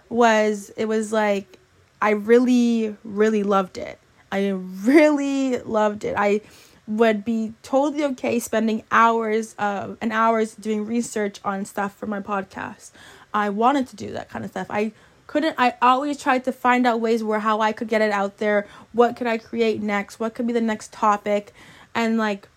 was 0.09 0.71
it 0.77 0.87
was 0.87 1.13
like 1.13 1.59
I 2.03 2.11
really, 2.11 2.97
really 3.03 3.43
loved 3.43 3.79
it. 3.79 3.99
I 4.31 4.49
really 4.49 5.59
loved 5.59 6.05
it. 6.05 6.15
I 6.19 6.41
would 6.87 7.25
be 7.25 7.55
totally 7.63 8.05
okay 8.05 8.39
spending 8.39 8.85
hours 8.91 9.55
uh, 9.59 9.95
and 10.01 10.13
hours 10.13 10.55
doing 10.55 10.87
research 10.87 11.41
on 11.45 11.65
stuff 11.65 11.97
for 11.97 12.07
my 12.07 12.21
podcast. 12.21 12.91
I 13.33 13.51
wanted 13.51 13.89
to 13.89 13.97
do 13.97 14.13
that 14.13 14.29
kind 14.29 14.45
of 14.45 14.51
stuff. 14.51 14.67
I 14.71 14.93
couldn't 15.27 15.57
I 15.59 15.75
always 15.83 16.21
tried 16.21 16.45
to 16.45 16.53
find 16.53 16.87
out 16.87 17.01
ways 17.01 17.25
where 17.25 17.41
how 17.41 17.61
I 17.61 17.73
could 17.73 17.89
get 17.89 18.03
it 18.03 18.13
out 18.13 18.39
there. 18.39 18.69
What 18.93 19.17
could 19.17 19.27
I 19.27 19.39
create 19.39 19.83
next? 19.83 20.21
What 20.21 20.35
could 20.35 20.47
be 20.47 20.53
the 20.53 20.61
next 20.61 20.93
topic? 20.93 21.53
And 21.95 22.19
like 22.19 22.49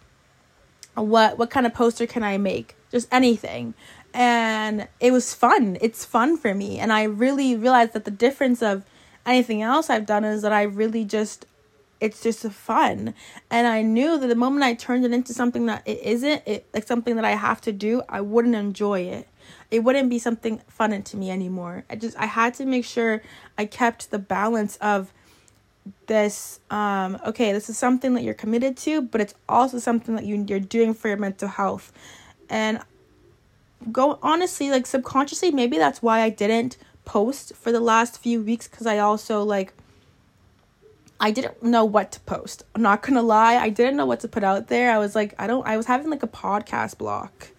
what 0.93 1.39
what 1.39 1.49
kind 1.49 1.65
of 1.65 1.73
poster 1.73 2.05
can 2.05 2.23
I 2.23 2.37
make? 2.37 2.75
Just 2.91 3.07
anything. 3.11 3.73
And 4.13 4.87
it 4.99 5.11
was 5.11 5.33
fun. 5.33 5.77
It's 5.81 6.05
fun 6.05 6.37
for 6.37 6.53
me. 6.53 6.77
And 6.77 6.93
I 6.93 7.03
really 7.03 7.55
realized 7.55 7.93
that 7.93 8.05
the 8.05 8.11
difference 8.11 8.61
of 8.61 8.83
anything 9.25 9.61
else 9.63 9.89
I've 9.89 10.05
done 10.05 10.23
is 10.23 10.43
that 10.43 10.53
I 10.53 10.63
really 10.63 11.03
just 11.03 11.46
it's 11.99 12.21
just 12.21 12.43
fun. 12.51 13.13
And 13.49 13.67
i 13.67 13.81
knew 13.81 14.17
that 14.17 14.27
the 14.27 14.35
moment 14.35 14.63
i 14.63 14.73
turned 14.73 15.05
it 15.05 15.11
into 15.11 15.33
something 15.33 15.65
that 15.67 15.83
it 15.85 15.99
isn't 16.03 16.43
it 16.45 16.65
like 16.73 16.87
something 16.87 17.15
that 17.15 17.25
i 17.25 17.31
have 17.31 17.61
to 17.61 17.71
do 17.71 18.01
i 18.09 18.21
wouldn't 18.21 18.55
enjoy 18.55 19.01
it. 19.01 19.27
It 19.69 19.83
wouldn't 19.83 20.09
be 20.09 20.19
something 20.19 20.61
fun 20.67 21.01
to 21.01 21.17
me 21.17 21.29
anymore. 21.31 21.83
I 21.89 21.95
just 21.95 22.17
i 22.17 22.25
had 22.25 22.53
to 22.55 22.65
make 22.65 22.85
sure 22.85 23.21
i 23.57 23.65
kept 23.65 24.11
the 24.11 24.19
balance 24.19 24.77
of 24.77 25.13
this 26.07 26.59
um 26.69 27.17
okay 27.25 27.53
this 27.53 27.69
is 27.69 27.77
something 27.77 28.13
that 28.13 28.23
you're 28.23 28.33
committed 28.33 28.75
to 28.75 29.01
but 29.01 29.21
it's 29.21 29.33
also 29.47 29.79
something 29.79 30.15
that 30.15 30.25
you, 30.25 30.43
you're 30.47 30.59
doing 30.59 30.93
for 30.93 31.07
your 31.07 31.17
mental 31.17 31.47
health. 31.47 31.91
And 32.49 32.79
go 33.91 34.17
honestly 34.23 34.71
like 34.71 34.87
subconsciously 34.87 35.51
maybe 35.51 35.77
that's 35.77 36.01
why 36.01 36.21
i 36.21 36.29
didn't 36.29 36.77
post 37.07 37.55
for 37.55 37.71
the 37.71 37.79
last 37.79 38.19
few 38.21 38.41
weeks 38.41 38.67
because 38.67 38.85
I 38.85 38.99
also 38.99 39.41
like 39.41 39.73
I 41.19 41.31
didn't 41.31 41.63
know 41.63 41.85
what 41.85 42.11
to 42.13 42.19
post. 42.21 42.63
I'm 42.75 42.81
not 42.81 43.01
gonna 43.01 43.21
lie, 43.21 43.57
I 43.57 43.69
didn't 43.69 43.97
know 43.97 44.05
what 44.05 44.19
to 44.21 44.27
put 44.27 44.43
out 44.43 44.67
there. 44.67 44.91
I 44.91 44.97
was 44.97 45.15
like, 45.15 45.33
I 45.39 45.47
don't 45.47 45.65
I 45.65 45.77
was 45.77 45.85
having 45.85 46.09
like 46.09 46.23
a 46.23 46.27
podcast 46.27 46.97
block. 46.97 47.49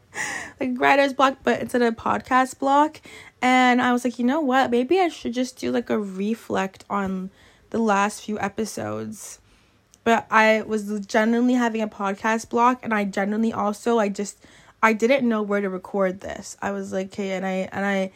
like 0.60 0.72
writer's 0.76 1.12
block, 1.12 1.38
but 1.42 1.60
instead 1.60 1.82
of 1.82 1.96
podcast 1.96 2.58
block. 2.58 3.00
And 3.42 3.80
I 3.80 3.92
was 3.92 4.04
like, 4.04 4.18
you 4.18 4.24
know 4.24 4.40
what? 4.40 4.70
Maybe 4.70 5.00
I 5.00 5.08
should 5.08 5.32
just 5.32 5.58
do 5.58 5.72
like 5.72 5.90
a 5.90 5.98
reflect 5.98 6.84
on 6.90 7.30
the 7.70 7.78
last 7.78 8.22
few 8.22 8.38
episodes. 8.38 9.40
But 10.04 10.26
I 10.30 10.62
was 10.62 11.06
genuinely 11.06 11.54
having 11.54 11.82
a 11.82 11.88
podcast 11.88 12.48
block 12.48 12.80
and 12.82 12.94
I 12.94 13.04
genuinely 13.04 13.52
also 13.52 13.98
I 13.98 14.08
just 14.08 14.44
I 14.82 14.92
didn't 14.92 15.28
know 15.28 15.42
where 15.42 15.60
to 15.60 15.68
record 15.68 16.20
this. 16.20 16.56
I 16.62 16.70
was 16.70 16.92
like, 16.92 17.08
okay, 17.08 17.32
and 17.32 17.44
I 17.44 17.68
and 17.72 17.84
I 17.84 18.12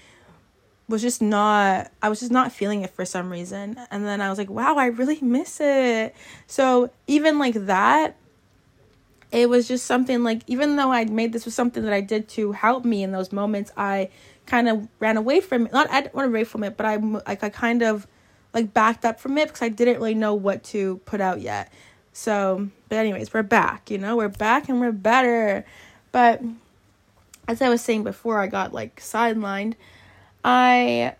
was 0.88 1.02
just 1.02 1.22
not 1.22 1.90
I 2.02 2.08
was 2.08 2.20
just 2.20 2.32
not 2.32 2.52
feeling 2.52 2.82
it 2.82 2.90
for 2.90 3.04
some 3.04 3.30
reason. 3.30 3.78
And 3.90 4.04
then 4.04 4.20
I 4.20 4.28
was 4.28 4.38
like, 4.38 4.50
wow, 4.50 4.76
I 4.76 4.86
really 4.86 5.18
miss 5.20 5.60
it. 5.60 6.14
So 6.46 6.90
even 7.06 7.38
like 7.38 7.54
that, 7.54 8.16
it 9.32 9.48
was 9.48 9.66
just 9.66 9.86
something 9.86 10.22
like 10.22 10.42
even 10.46 10.76
though 10.76 10.92
I'd 10.92 11.10
made 11.10 11.32
this 11.32 11.44
was 11.44 11.54
something 11.54 11.82
that 11.84 11.92
I 11.92 12.00
did 12.00 12.28
to 12.30 12.52
help 12.52 12.84
me 12.84 13.02
in 13.02 13.12
those 13.12 13.32
moments, 13.32 13.72
I 13.76 14.10
kind 14.46 14.68
of 14.68 14.88
ran 15.00 15.16
away 15.16 15.40
from 15.40 15.66
it. 15.66 15.72
Not 15.72 15.90
I 15.90 16.02
didn't 16.02 16.14
want 16.14 16.26
to 16.26 16.30
run 16.30 16.34
away 16.34 16.44
from 16.44 16.64
it, 16.64 16.76
but 16.76 16.86
I 16.86 16.96
like 16.96 17.42
I 17.42 17.48
kind 17.48 17.82
of 17.82 18.06
like 18.52 18.72
backed 18.72 19.04
up 19.04 19.18
from 19.18 19.38
it 19.38 19.48
because 19.48 19.62
I 19.62 19.68
didn't 19.68 19.96
really 19.96 20.14
know 20.14 20.34
what 20.34 20.62
to 20.64 20.98
put 21.06 21.20
out 21.20 21.40
yet. 21.40 21.72
So, 22.12 22.68
but 22.88 22.96
anyways, 22.98 23.34
we're 23.34 23.42
back, 23.42 23.90
you 23.90 23.98
know, 23.98 24.16
we're 24.16 24.28
back 24.28 24.68
and 24.68 24.80
we're 24.80 24.92
better. 24.92 25.64
But 26.12 26.40
as 27.48 27.60
I 27.60 27.68
was 27.68 27.80
saying 27.80 28.04
before, 28.04 28.38
I 28.38 28.46
got 28.46 28.72
like 28.72 29.00
sidelined. 29.00 29.74
I 30.44 31.16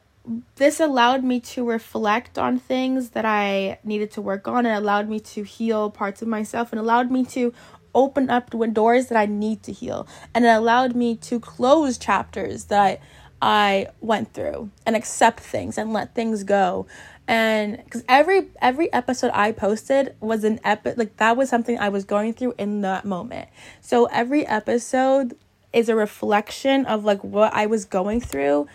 this 0.56 0.80
allowed 0.80 1.22
me 1.22 1.40
to 1.40 1.68
reflect 1.68 2.38
on 2.38 2.58
things 2.58 3.10
that 3.10 3.24
I 3.24 3.78
needed 3.84 4.10
to 4.12 4.22
work 4.22 4.48
on. 4.48 4.64
It 4.64 4.72
allowed 4.72 5.08
me 5.08 5.20
to 5.20 5.42
heal 5.42 5.90
parts 5.90 6.22
of 6.22 6.28
myself 6.28 6.72
and 6.72 6.80
allowed 6.80 7.10
me 7.10 7.24
to 7.26 7.52
open 7.94 8.30
up 8.30 8.50
the 8.50 8.66
doors 8.66 9.08
that 9.08 9.18
I 9.18 9.26
need 9.26 9.62
to 9.64 9.72
heal. 9.72 10.06
And 10.34 10.44
it 10.44 10.48
allowed 10.48 10.96
me 10.96 11.16
to 11.16 11.38
close 11.38 11.98
chapters 11.98 12.64
that 12.64 12.82
I, 12.82 12.98
I 13.42 13.88
went 14.00 14.32
through 14.32 14.70
and 14.86 14.96
accept 14.96 15.40
things 15.40 15.76
and 15.76 15.92
let 15.92 16.14
things 16.14 16.44
go. 16.44 16.86
And 17.28 17.76
because 17.76 18.02
every 18.08 18.48
every 18.60 18.90
episode 18.92 19.30
I 19.34 19.52
posted 19.52 20.14
was 20.20 20.44
an 20.44 20.60
epic 20.64 20.96
like 20.96 21.18
that 21.18 21.36
was 21.36 21.50
something 21.50 21.78
I 21.78 21.90
was 21.90 22.04
going 22.04 22.32
through 22.32 22.54
in 22.56 22.80
that 22.80 23.04
moment. 23.04 23.50
So 23.82 24.06
every 24.06 24.46
episode 24.46 25.36
is 25.74 25.90
a 25.90 25.94
reflection 25.94 26.86
of 26.86 27.04
like 27.04 27.22
what 27.22 27.52
I 27.52 27.66
was 27.66 27.84
going 27.84 28.20
through 28.22 28.66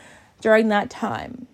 during 0.41 0.69
that 0.69 0.89
time. 0.89 1.47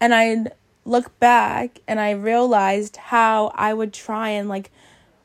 And 0.00 0.14
I 0.14 0.46
look 0.84 1.18
back 1.18 1.80
and 1.86 2.00
I 2.00 2.12
realized 2.12 2.96
how 2.96 3.52
I 3.54 3.74
would 3.74 3.92
try 3.92 4.30
and 4.30 4.48
like 4.48 4.70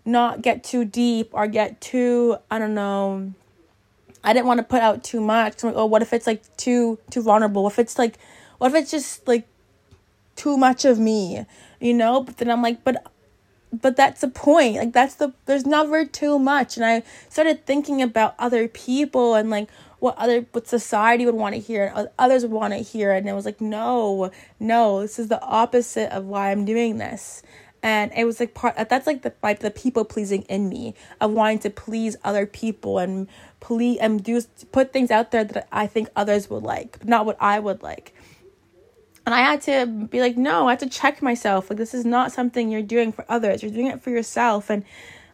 not 0.05 0.41
get 0.41 0.63
too 0.63 0.83
deep 0.85 1.29
or 1.31 1.47
get 1.47 1.79
too, 1.79 2.37
I 2.51 2.59
don't 2.59 2.73
know, 2.73 3.33
I 4.23 4.33
didn't 4.33 4.47
want 4.47 4.59
to 4.59 4.63
put 4.63 4.81
out 4.81 5.03
too 5.03 5.21
much. 5.21 5.63
Like, 5.63 5.75
oh, 5.75 5.85
what 5.85 6.01
if 6.01 6.13
it's 6.13 6.27
like 6.27 6.43
too 6.57 6.99
too 7.09 7.21
vulnerable? 7.21 7.67
If 7.67 7.79
it's 7.79 7.97
like 7.97 8.17
what 8.57 8.67
if 8.73 8.75
it's 8.75 8.91
just 8.91 9.27
like 9.27 9.47
too 10.35 10.57
much 10.57 10.85
of 10.85 10.99
me, 10.99 11.45
you 11.79 11.93
know? 11.93 12.21
But 12.21 12.37
then 12.37 12.49
I'm 12.49 12.61
like, 12.61 12.83
but 12.83 13.05
but 13.81 13.95
that's 13.95 14.21
the 14.21 14.27
point. 14.27 14.77
Like 14.77 14.93
that's 14.93 15.15
the 15.15 15.33
there's 15.45 15.65
never 15.65 16.05
too 16.05 16.37
much. 16.37 16.77
And 16.77 16.85
I 16.85 17.03
started 17.29 17.65
thinking 17.65 18.01
about 18.01 18.35
other 18.37 18.67
people 18.67 19.33
and 19.35 19.49
like 19.49 19.69
what 19.99 20.17
other 20.17 20.45
what 20.51 20.67
society 20.67 21.25
would 21.25 21.35
want 21.35 21.55
to 21.55 21.61
hear 21.61 21.91
and 21.95 22.09
others 22.19 22.43
would 22.43 22.51
want 22.51 22.73
to 22.73 22.79
hear 22.79 23.13
and 23.13 23.27
it 23.27 23.31
was 23.31 23.45
like 23.45 23.61
no 23.61 24.29
no 24.59 24.99
this 24.99 25.17
is 25.17 25.29
the 25.29 25.41
opposite 25.41 26.13
of 26.13 26.25
why 26.25 26.51
i'm 26.51 26.65
doing 26.65 26.97
this 26.97 27.41
and 27.81 28.11
it 28.13 28.25
was 28.25 28.37
like 28.41 28.53
part 28.53 28.75
that's 28.89 29.07
like 29.07 29.21
the 29.21 29.31
like 29.41 29.59
the 29.59 29.71
people 29.71 30.03
pleasing 30.03 30.41
in 30.43 30.67
me 30.67 30.93
of 31.21 31.31
wanting 31.31 31.57
to 31.57 31.69
please 31.69 32.17
other 32.25 32.45
people 32.45 32.99
and 32.99 33.29
please 33.61 33.97
and 33.99 34.21
do 34.25 34.41
put 34.73 34.91
things 34.91 35.09
out 35.09 35.31
there 35.31 35.45
that 35.45 35.69
i 35.71 35.87
think 35.87 36.09
others 36.17 36.49
would 36.49 36.63
like 36.63 37.05
not 37.05 37.25
what 37.25 37.37
i 37.39 37.57
would 37.57 37.81
like 37.81 38.13
and 39.25 39.33
i 39.33 39.39
had 39.39 39.61
to 39.61 39.85
be 39.85 40.19
like 40.21 40.37
no 40.37 40.67
i 40.67 40.71
had 40.71 40.79
to 40.79 40.89
check 40.89 41.21
myself 41.21 41.69
like 41.69 41.77
this 41.77 41.93
is 41.93 42.05
not 42.05 42.31
something 42.31 42.69
you're 42.69 42.81
doing 42.81 43.11
for 43.11 43.25
others 43.29 43.61
you're 43.61 43.71
doing 43.71 43.87
it 43.87 44.01
for 44.01 44.09
yourself 44.09 44.69
and 44.69 44.83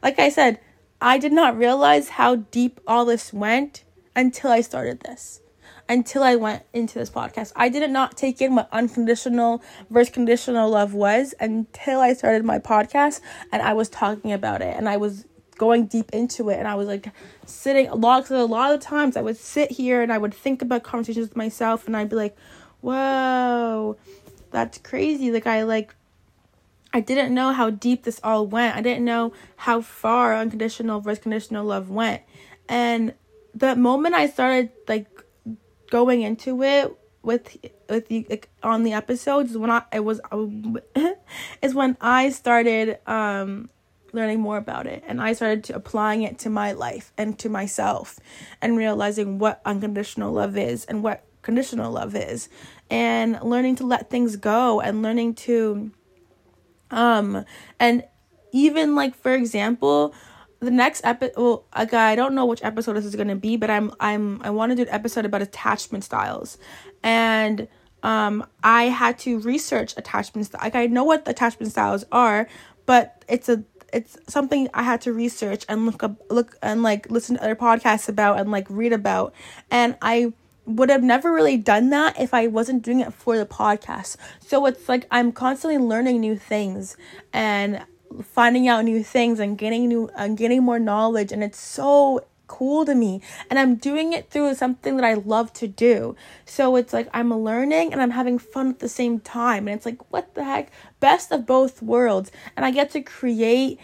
like 0.03 0.19
i 0.19 0.29
said 0.29 0.59
i 1.01 1.17
did 1.17 1.31
not 1.31 1.57
realize 1.57 2.09
how 2.09 2.35
deep 2.35 2.79
all 2.87 3.05
this 3.05 3.33
went 3.33 3.83
until 4.19 4.51
I 4.51 4.61
started 4.61 4.99
this. 5.01 5.41
Until 5.87 6.21
I 6.21 6.35
went 6.35 6.63
into 6.71 6.99
this 6.99 7.09
podcast. 7.09 7.51
I 7.55 7.69
did 7.69 7.89
not 7.89 8.15
take 8.15 8.41
in 8.41 8.53
what 8.55 8.69
unconditional 8.71 9.63
versus 9.89 10.13
conditional 10.13 10.69
love 10.69 10.93
was 10.93 11.33
until 11.39 11.99
I 11.99 12.13
started 12.13 12.45
my 12.45 12.59
podcast 12.59 13.21
and 13.51 13.61
I 13.63 13.73
was 13.73 13.89
talking 13.89 14.31
about 14.31 14.61
it 14.61 14.75
and 14.77 14.87
I 14.87 14.97
was 14.97 15.25
going 15.57 15.87
deep 15.87 16.11
into 16.13 16.49
it 16.49 16.57
and 16.57 16.67
I 16.67 16.75
was 16.75 16.87
like 16.87 17.09
sitting 17.45 17.87
a 17.87 17.95
lot 17.95 18.29
a 18.29 18.45
lot 18.45 18.71
of 18.71 18.79
times 18.79 19.17
I 19.17 19.21
would 19.21 19.35
sit 19.35 19.71
here 19.71 20.01
and 20.01 20.13
I 20.13 20.17
would 20.17 20.33
think 20.33 20.61
about 20.61 20.83
conversations 20.83 21.27
with 21.29 21.35
myself 21.35 21.87
and 21.87 21.97
I'd 21.97 22.09
be 22.09 22.15
like, 22.15 22.37
Whoa, 22.81 23.97
that's 24.51 24.77
crazy. 24.77 25.31
Like 25.31 25.47
I 25.47 25.63
like 25.63 25.95
I 26.93 27.01
didn't 27.01 27.33
know 27.33 27.53
how 27.53 27.69
deep 27.69 28.03
this 28.03 28.19
all 28.23 28.47
went. 28.47 28.75
I 28.75 28.81
didn't 28.81 29.05
know 29.05 29.33
how 29.57 29.81
far 29.81 30.35
unconditional 30.35 31.01
versus 31.01 31.21
conditional 31.21 31.65
love 31.65 31.89
went. 31.89 32.23
And 32.67 33.13
the 33.53 33.75
moment 33.75 34.15
I 34.15 34.27
started 34.27 34.71
like 34.87 35.07
going 35.91 36.21
into 36.21 36.63
it 36.63 36.95
with 37.21 37.57
with 37.89 38.07
the 38.07 38.25
like, 38.29 38.49
on 38.63 38.83
the 38.83 38.93
episodes 38.93 39.57
when 39.57 39.69
I 39.69 39.83
it 39.91 40.03
was 40.03 40.21
is 41.61 41.75
when 41.75 41.97
I 42.01 42.29
started 42.29 42.97
um 43.07 43.69
learning 44.11 44.39
more 44.39 44.57
about 44.57 44.87
it 44.87 45.03
and 45.07 45.21
I 45.21 45.33
started 45.33 45.63
to 45.65 45.75
applying 45.75 46.23
it 46.23 46.39
to 46.39 46.49
my 46.49 46.71
life 46.71 47.11
and 47.17 47.37
to 47.39 47.49
myself 47.49 48.19
and 48.61 48.75
realizing 48.75 49.37
what 49.37 49.61
unconditional 49.65 50.33
love 50.33 50.57
is 50.57 50.85
and 50.85 51.03
what 51.03 51.23
conditional 51.49 51.91
love 51.91 52.15
is. 52.15 52.47
And 52.91 53.41
learning 53.41 53.77
to 53.77 53.85
let 53.85 54.09
things 54.09 54.35
go 54.35 54.81
and 54.81 55.01
learning 55.01 55.33
to 55.45 55.91
um 56.91 57.45
and 57.79 58.03
even 58.51 58.95
like 58.95 59.13
for 59.15 59.33
example 59.33 60.13
the 60.59 60.71
next 60.71 61.05
episode 61.05 61.33
well 61.37 61.65
okay, 61.77 61.97
i 61.97 62.15
don't 62.15 62.33
know 62.33 62.47
which 62.47 62.63
episode 62.63 62.93
this 62.93 63.05
is 63.05 63.15
going 63.15 63.27
to 63.27 63.35
be 63.35 63.57
but 63.57 63.69
i'm 63.69 63.91
i'm 63.99 64.41
i 64.41 64.49
want 64.49 64.71
to 64.71 64.75
do 64.75 64.81
an 64.81 64.89
episode 64.89 65.23
about 65.23 65.41
attachment 65.43 66.03
styles. 66.03 66.57
And 67.03 67.67
um 68.01 68.43
i 68.63 68.85
had 68.85 69.19
to 69.19 69.39
research 69.41 69.93
attachment 69.97 70.47
styles 70.47 70.63
like 70.63 70.75
i 70.75 70.87
know 70.87 71.03
what 71.03 71.27
attachment 71.27 71.71
styles 71.71 72.05
are 72.11 72.47
but 72.87 73.23
it's 73.27 73.49
a 73.49 73.63
it's 73.93 74.17
something 74.27 74.69
i 74.73 74.83
had 74.83 75.01
to 75.01 75.13
research 75.13 75.65
and 75.69 75.85
look 75.85 76.03
up 76.03 76.15
look 76.29 76.55
and 76.61 76.83
like 76.83 77.09
listen 77.09 77.35
to 77.35 77.43
other 77.43 77.55
podcasts 77.55 78.09
about 78.09 78.39
and 78.39 78.51
like 78.51 78.67
read 78.69 78.93
about. 78.93 79.33
And 79.71 79.97
i 80.01 80.33
would 80.69 80.89
have 80.89 81.03
never 81.03 81.31
really 81.31 81.57
done 81.57 81.89
that 81.89 82.19
if 82.19 82.33
I 82.33 82.47
wasn't 82.47 82.83
doing 82.83 82.99
it 82.99 83.13
for 83.13 83.37
the 83.37 83.45
podcast. 83.45 84.17
So 84.39 84.65
it's 84.67 84.87
like 84.87 85.07
I'm 85.09 85.31
constantly 85.31 85.79
learning 85.79 86.19
new 86.19 86.35
things 86.35 86.95
and 87.33 87.85
finding 88.23 88.67
out 88.67 88.85
new 88.85 89.03
things 89.03 89.39
and 89.39 89.57
getting 89.57 89.87
new 89.87 90.09
and 90.15 90.37
getting 90.37 90.63
more 90.63 90.79
knowledge 90.79 91.31
and 91.31 91.43
it's 91.43 91.59
so 91.59 92.25
cool 92.47 92.83
to 92.83 92.95
me 92.95 93.21
and 93.49 93.59
I'm 93.59 93.75
doing 93.75 94.13
it 94.13 94.29
through 94.29 94.55
something 94.55 94.95
that 94.97 95.05
I 95.05 95.13
love 95.13 95.53
to 95.53 95.67
do. 95.67 96.15
So 96.45 96.75
it's 96.75 96.93
like 96.93 97.07
I'm 97.13 97.33
learning 97.33 97.91
and 97.91 98.01
I'm 98.01 98.11
having 98.11 98.39
fun 98.39 98.69
at 98.69 98.79
the 98.79 98.89
same 98.89 99.19
time 99.19 99.67
and 99.67 99.75
it's 99.75 99.85
like 99.85 100.11
what 100.11 100.33
the 100.35 100.43
heck 100.43 100.71
best 100.99 101.31
of 101.31 101.45
both 101.45 101.81
worlds 101.81 102.31
and 102.55 102.65
I 102.65 102.71
get 102.71 102.91
to 102.91 103.01
create 103.01 103.79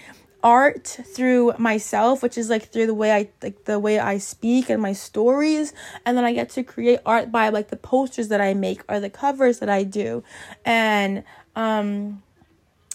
art 0.46 0.86
through 0.86 1.52
myself 1.58 2.22
which 2.22 2.38
is 2.38 2.52
like 2.52 2.72
through 2.72 2.86
the 2.86 2.94
way 2.94 3.12
I 3.12 3.28
like 3.42 3.66
the 3.66 3.80
way 3.80 3.98
I 3.98 4.20
speak 4.20 4.70
and 4.70 4.80
my 4.80 4.94
stories. 4.94 5.74
And 6.06 6.16
then 6.16 6.24
I 6.24 6.34
get 6.34 6.52
to 6.52 6.64
create 6.64 7.00
art 7.04 7.32
by 7.32 7.50
like 7.50 7.70
the 7.70 7.76
posters 7.76 8.28
that 8.28 8.40
I 8.40 8.54
make 8.54 8.84
or 8.88 9.00
the 9.00 9.10
covers 9.10 9.58
that 9.58 9.70
I 9.70 9.84
do. 9.84 10.24
And 10.64 11.24
um 11.56 12.22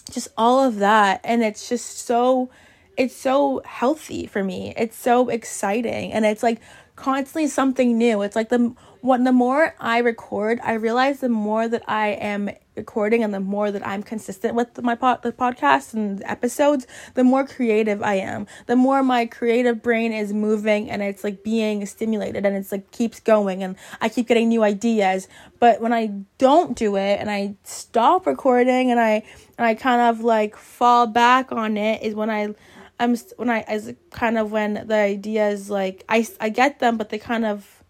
just 0.09 0.29
all 0.37 0.63
of 0.63 0.77
that. 0.77 1.19
And 1.25 1.43
it's 1.43 1.67
just 1.67 1.99
so 1.99 2.49
it's 2.95 3.15
so 3.15 3.61
healthy 3.65 4.27
for 4.27 4.43
me. 4.45 4.73
It's 4.77 4.97
so 4.97 5.27
exciting. 5.27 6.13
And 6.13 6.25
it's 6.25 6.43
like 6.43 6.61
constantly 6.95 7.47
something 7.47 7.97
new. 7.97 8.21
It's 8.21 8.35
like 8.35 8.47
the 8.47 8.73
what 9.01 9.23
the 9.23 9.31
more 9.31 9.75
i 9.79 9.97
record 9.97 10.59
i 10.63 10.73
realize 10.73 11.19
the 11.19 11.29
more 11.29 11.67
that 11.67 11.83
i 11.87 12.09
am 12.09 12.49
recording 12.75 13.23
and 13.23 13.33
the 13.33 13.39
more 13.39 13.69
that 13.69 13.85
i'm 13.85 14.01
consistent 14.01 14.55
with 14.55 14.81
my 14.81 14.95
pod, 14.95 15.21
the 15.23 15.31
podcast 15.31 15.93
and 15.93 16.23
episodes 16.23 16.87
the 17.15 17.23
more 17.23 17.45
creative 17.45 18.01
i 18.01 18.15
am. 18.15 18.47
The 18.67 18.75
more 18.75 19.03
my 19.03 19.25
creative 19.25 19.81
brain 19.81 20.13
is 20.13 20.31
moving 20.33 20.89
and 20.89 21.01
it's 21.01 21.23
like 21.23 21.43
being 21.43 21.85
stimulated 21.85 22.45
and 22.45 22.55
it's 22.55 22.71
like 22.71 22.91
keeps 22.91 23.19
going 23.19 23.61
and 23.63 23.75
i 23.99 24.07
keep 24.07 24.27
getting 24.27 24.49
new 24.49 24.63
ideas. 24.63 25.27
But 25.59 25.81
when 25.81 25.93
i 25.93 26.07
don't 26.37 26.77
do 26.77 26.95
it 26.95 27.19
and 27.19 27.29
i 27.29 27.55
stop 27.63 28.25
recording 28.25 28.91
and 28.91 28.99
i 28.99 29.23
and 29.57 29.67
i 29.67 29.75
kind 29.75 30.01
of 30.01 30.21
like 30.21 30.55
fall 30.55 31.07
back 31.07 31.51
on 31.51 31.77
it 31.77 32.01
is 32.01 32.15
when 32.15 32.29
i 32.29 32.53
i'm 32.99 33.15
when 33.35 33.49
i 33.49 33.61
as 33.61 33.93
kind 34.11 34.37
of 34.37 34.51
when 34.51 34.85
the 34.87 34.95
ideas 34.95 35.69
like 35.69 36.05
i 36.07 36.25
i 36.39 36.49
get 36.49 36.79
them 36.79 36.97
but 36.97 37.09
they 37.09 37.19
kind 37.19 37.45
of 37.45 37.80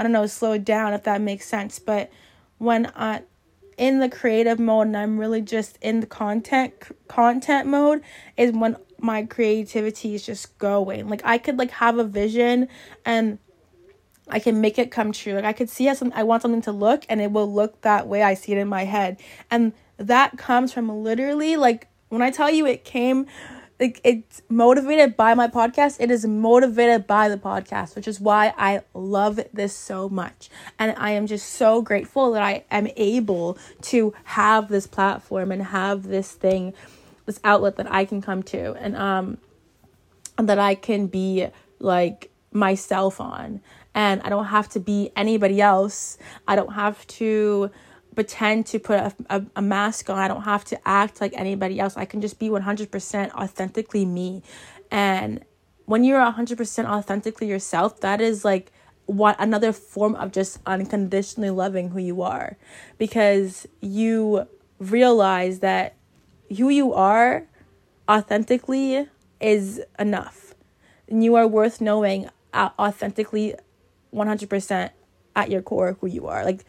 I 0.00 0.02
don't 0.02 0.12
know, 0.12 0.24
slow 0.24 0.56
down 0.56 0.94
if 0.94 1.02
that 1.02 1.20
makes 1.20 1.44
sense. 1.44 1.78
But 1.78 2.10
when 2.56 2.90
I 2.96 3.20
in 3.76 4.00
the 4.00 4.08
creative 4.08 4.58
mode 4.58 4.86
and 4.86 4.96
I'm 4.96 5.18
really 5.18 5.42
just 5.42 5.76
in 5.82 6.00
the 6.00 6.06
content 6.06 6.72
content 7.06 7.68
mode 7.68 8.00
is 8.34 8.50
when 8.52 8.78
my 8.98 9.24
creativity 9.26 10.14
is 10.14 10.24
just 10.24 10.56
going. 10.56 11.10
Like 11.10 11.20
I 11.22 11.36
could 11.36 11.58
like 11.58 11.70
have 11.72 11.98
a 11.98 12.04
vision 12.04 12.68
and 13.04 13.38
I 14.26 14.38
can 14.38 14.62
make 14.62 14.78
it 14.78 14.90
come 14.90 15.12
true. 15.12 15.34
Like 15.34 15.44
I 15.44 15.52
could 15.52 15.68
see 15.68 15.94
some 15.94 16.14
I 16.14 16.22
want 16.22 16.40
something 16.40 16.62
to 16.62 16.72
look 16.72 17.04
and 17.10 17.20
it 17.20 17.30
will 17.30 17.52
look 17.52 17.82
that 17.82 18.08
way 18.08 18.22
I 18.22 18.32
see 18.32 18.52
it 18.52 18.58
in 18.58 18.68
my 18.68 18.86
head. 18.86 19.20
And 19.50 19.74
that 19.98 20.38
comes 20.38 20.72
from 20.72 20.88
literally 21.04 21.56
like 21.56 21.88
when 22.08 22.22
I 22.22 22.30
tell 22.30 22.50
you 22.50 22.64
it 22.64 22.84
came 22.84 23.26
like 23.80 24.00
it's 24.04 24.42
motivated 24.50 25.16
by 25.16 25.32
my 25.34 25.48
podcast. 25.48 25.96
It 26.00 26.10
is 26.10 26.26
motivated 26.26 27.06
by 27.06 27.28
the 27.28 27.38
podcast 27.38 27.96
which 27.96 28.06
is 28.06 28.20
why 28.20 28.52
i 28.58 28.82
love 28.94 29.40
this 29.52 29.74
so 29.74 30.08
much. 30.08 30.50
And 30.78 30.94
i 30.98 31.10
am 31.12 31.26
just 31.26 31.48
so 31.48 31.82
grateful 31.82 32.32
that 32.32 32.42
i 32.42 32.64
am 32.70 32.88
able 32.96 33.58
to 33.82 34.12
have 34.24 34.68
this 34.68 34.86
platform 34.86 35.50
and 35.50 35.62
have 35.62 36.04
this 36.04 36.32
thing 36.32 36.74
this 37.26 37.40
outlet 37.42 37.76
that 37.76 37.90
i 37.90 38.04
can 38.04 38.20
come 38.20 38.42
to 38.42 38.74
and 38.74 38.96
um 38.96 39.38
that 40.36 40.58
i 40.58 40.74
can 40.74 41.06
be 41.06 41.48
like 41.78 42.30
myself 42.52 43.20
on. 43.20 43.60
And 43.94 44.20
i 44.22 44.28
don't 44.28 44.46
have 44.46 44.68
to 44.70 44.80
be 44.80 45.10
anybody 45.16 45.60
else. 45.60 46.18
I 46.46 46.54
don't 46.54 46.74
have 46.74 47.06
to 47.06 47.70
pretend 48.14 48.66
to 48.66 48.78
put 48.78 48.98
a, 48.98 49.14
a, 49.28 49.42
a, 49.56 49.62
mask 49.62 50.10
on. 50.10 50.18
I 50.18 50.28
don't 50.28 50.42
have 50.42 50.64
to 50.66 50.88
act 50.88 51.20
like 51.20 51.32
anybody 51.36 51.78
else. 51.78 51.96
I 51.96 52.04
can 52.04 52.20
just 52.20 52.38
be 52.38 52.48
100% 52.48 53.32
authentically 53.32 54.04
me. 54.04 54.42
And 54.90 55.44
when 55.86 56.04
you're 56.04 56.20
100% 56.20 56.84
authentically 56.86 57.48
yourself, 57.48 58.00
that 58.00 58.20
is 58.20 58.44
like 58.44 58.72
what 59.06 59.36
another 59.38 59.72
form 59.72 60.14
of 60.16 60.32
just 60.32 60.58
unconditionally 60.66 61.50
loving 61.50 61.90
who 61.90 61.98
you 61.98 62.22
are 62.22 62.56
because 62.98 63.66
you 63.80 64.46
realize 64.78 65.60
that 65.60 65.96
who 66.56 66.68
you 66.68 66.92
are 66.94 67.44
authentically 68.08 69.08
is 69.40 69.80
enough. 69.98 70.54
And 71.08 71.24
you 71.24 71.34
are 71.34 71.46
worth 71.46 71.80
knowing 71.80 72.28
authentically 72.54 73.54
100% 74.14 74.90
at 75.36 75.50
your 75.50 75.62
core 75.62 75.96
who 76.00 76.06
you 76.06 76.26
are. 76.26 76.44
Like 76.44 76.64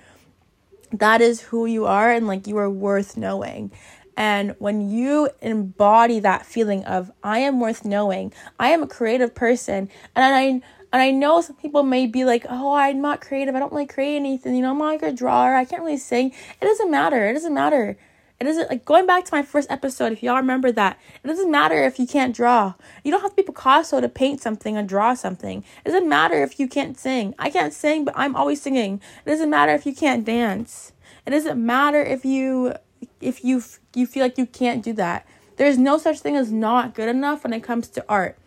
that 0.93 1.21
is 1.21 1.41
who 1.41 1.65
you 1.65 1.85
are 1.85 2.11
and 2.11 2.27
like 2.27 2.47
you 2.47 2.57
are 2.57 2.69
worth 2.69 3.17
knowing. 3.17 3.71
And 4.17 4.55
when 4.59 4.89
you 4.89 5.29
embody 5.41 6.19
that 6.19 6.45
feeling 6.45 6.83
of 6.85 7.11
I 7.23 7.39
am 7.39 7.59
worth 7.59 7.85
knowing, 7.85 8.33
I 8.59 8.69
am 8.69 8.83
a 8.83 8.87
creative 8.87 9.33
person, 9.33 9.89
and 10.15 10.35
I 10.35 10.61
and 10.93 11.01
I 11.01 11.11
know 11.11 11.39
some 11.39 11.55
people 11.55 11.83
may 11.83 12.05
be 12.05 12.25
like, 12.25 12.45
oh, 12.49 12.73
I'm 12.73 13.01
not 13.01 13.21
creative. 13.21 13.55
I 13.55 13.59
don't 13.59 13.71
really 13.71 13.85
create 13.85 14.17
anything. 14.17 14.55
You 14.55 14.61
know, 14.61 14.71
I'm 14.71 14.77
not 14.77 14.85
like 14.85 15.03
a 15.03 15.13
drawer. 15.13 15.55
I 15.55 15.63
can't 15.63 15.81
really 15.81 15.97
sing. 15.97 16.33
It 16.61 16.65
doesn't 16.65 16.91
matter. 16.91 17.29
It 17.29 17.33
doesn't 17.33 17.53
matter. 17.53 17.97
It 18.41 18.45
doesn't 18.45 18.71
like 18.71 18.85
going 18.85 19.05
back 19.05 19.23
to 19.25 19.35
my 19.35 19.43
first 19.43 19.69
episode, 19.69 20.11
if 20.11 20.23
y'all 20.23 20.37
remember 20.37 20.71
that, 20.71 20.97
it 21.23 21.27
doesn't 21.27 21.51
matter 21.51 21.83
if 21.83 21.99
you 21.99 22.07
can't 22.07 22.35
draw. 22.35 22.73
You 23.03 23.11
don't 23.11 23.21
have 23.21 23.29
to 23.29 23.35
be 23.35 23.43
Picasso 23.43 24.01
to 24.01 24.09
paint 24.09 24.41
something 24.41 24.75
or 24.75 24.81
draw 24.81 25.13
something. 25.13 25.63
It 25.85 25.89
doesn't 25.89 26.09
matter 26.09 26.41
if 26.41 26.59
you 26.59 26.67
can't 26.67 26.97
sing. 26.97 27.35
I 27.37 27.51
can't 27.51 27.71
sing, 27.71 28.03
but 28.03 28.15
I'm 28.17 28.35
always 28.35 28.59
singing. 28.59 28.99
It 29.23 29.29
doesn't 29.29 29.51
matter 29.51 29.73
if 29.75 29.85
you 29.85 29.93
can't 29.93 30.25
dance. 30.25 30.91
It 31.27 31.29
doesn't 31.29 31.63
matter 31.63 32.01
if 32.01 32.25
you 32.25 32.73
if 33.19 33.45
you 33.45 33.61
you 33.93 34.07
feel 34.07 34.23
like 34.23 34.39
you 34.39 34.47
can't 34.47 34.83
do 34.83 34.93
that. 34.93 35.27
There's 35.57 35.77
no 35.77 35.99
such 35.99 36.21
thing 36.21 36.35
as 36.35 36.51
not 36.51 36.95
good 36.95 37.09
enough 37.09 37.43
when 37.43 37.53
it 37.53 37.61
comes 37.61 37.89
to 37.89 38.03
art. 38.09 38.39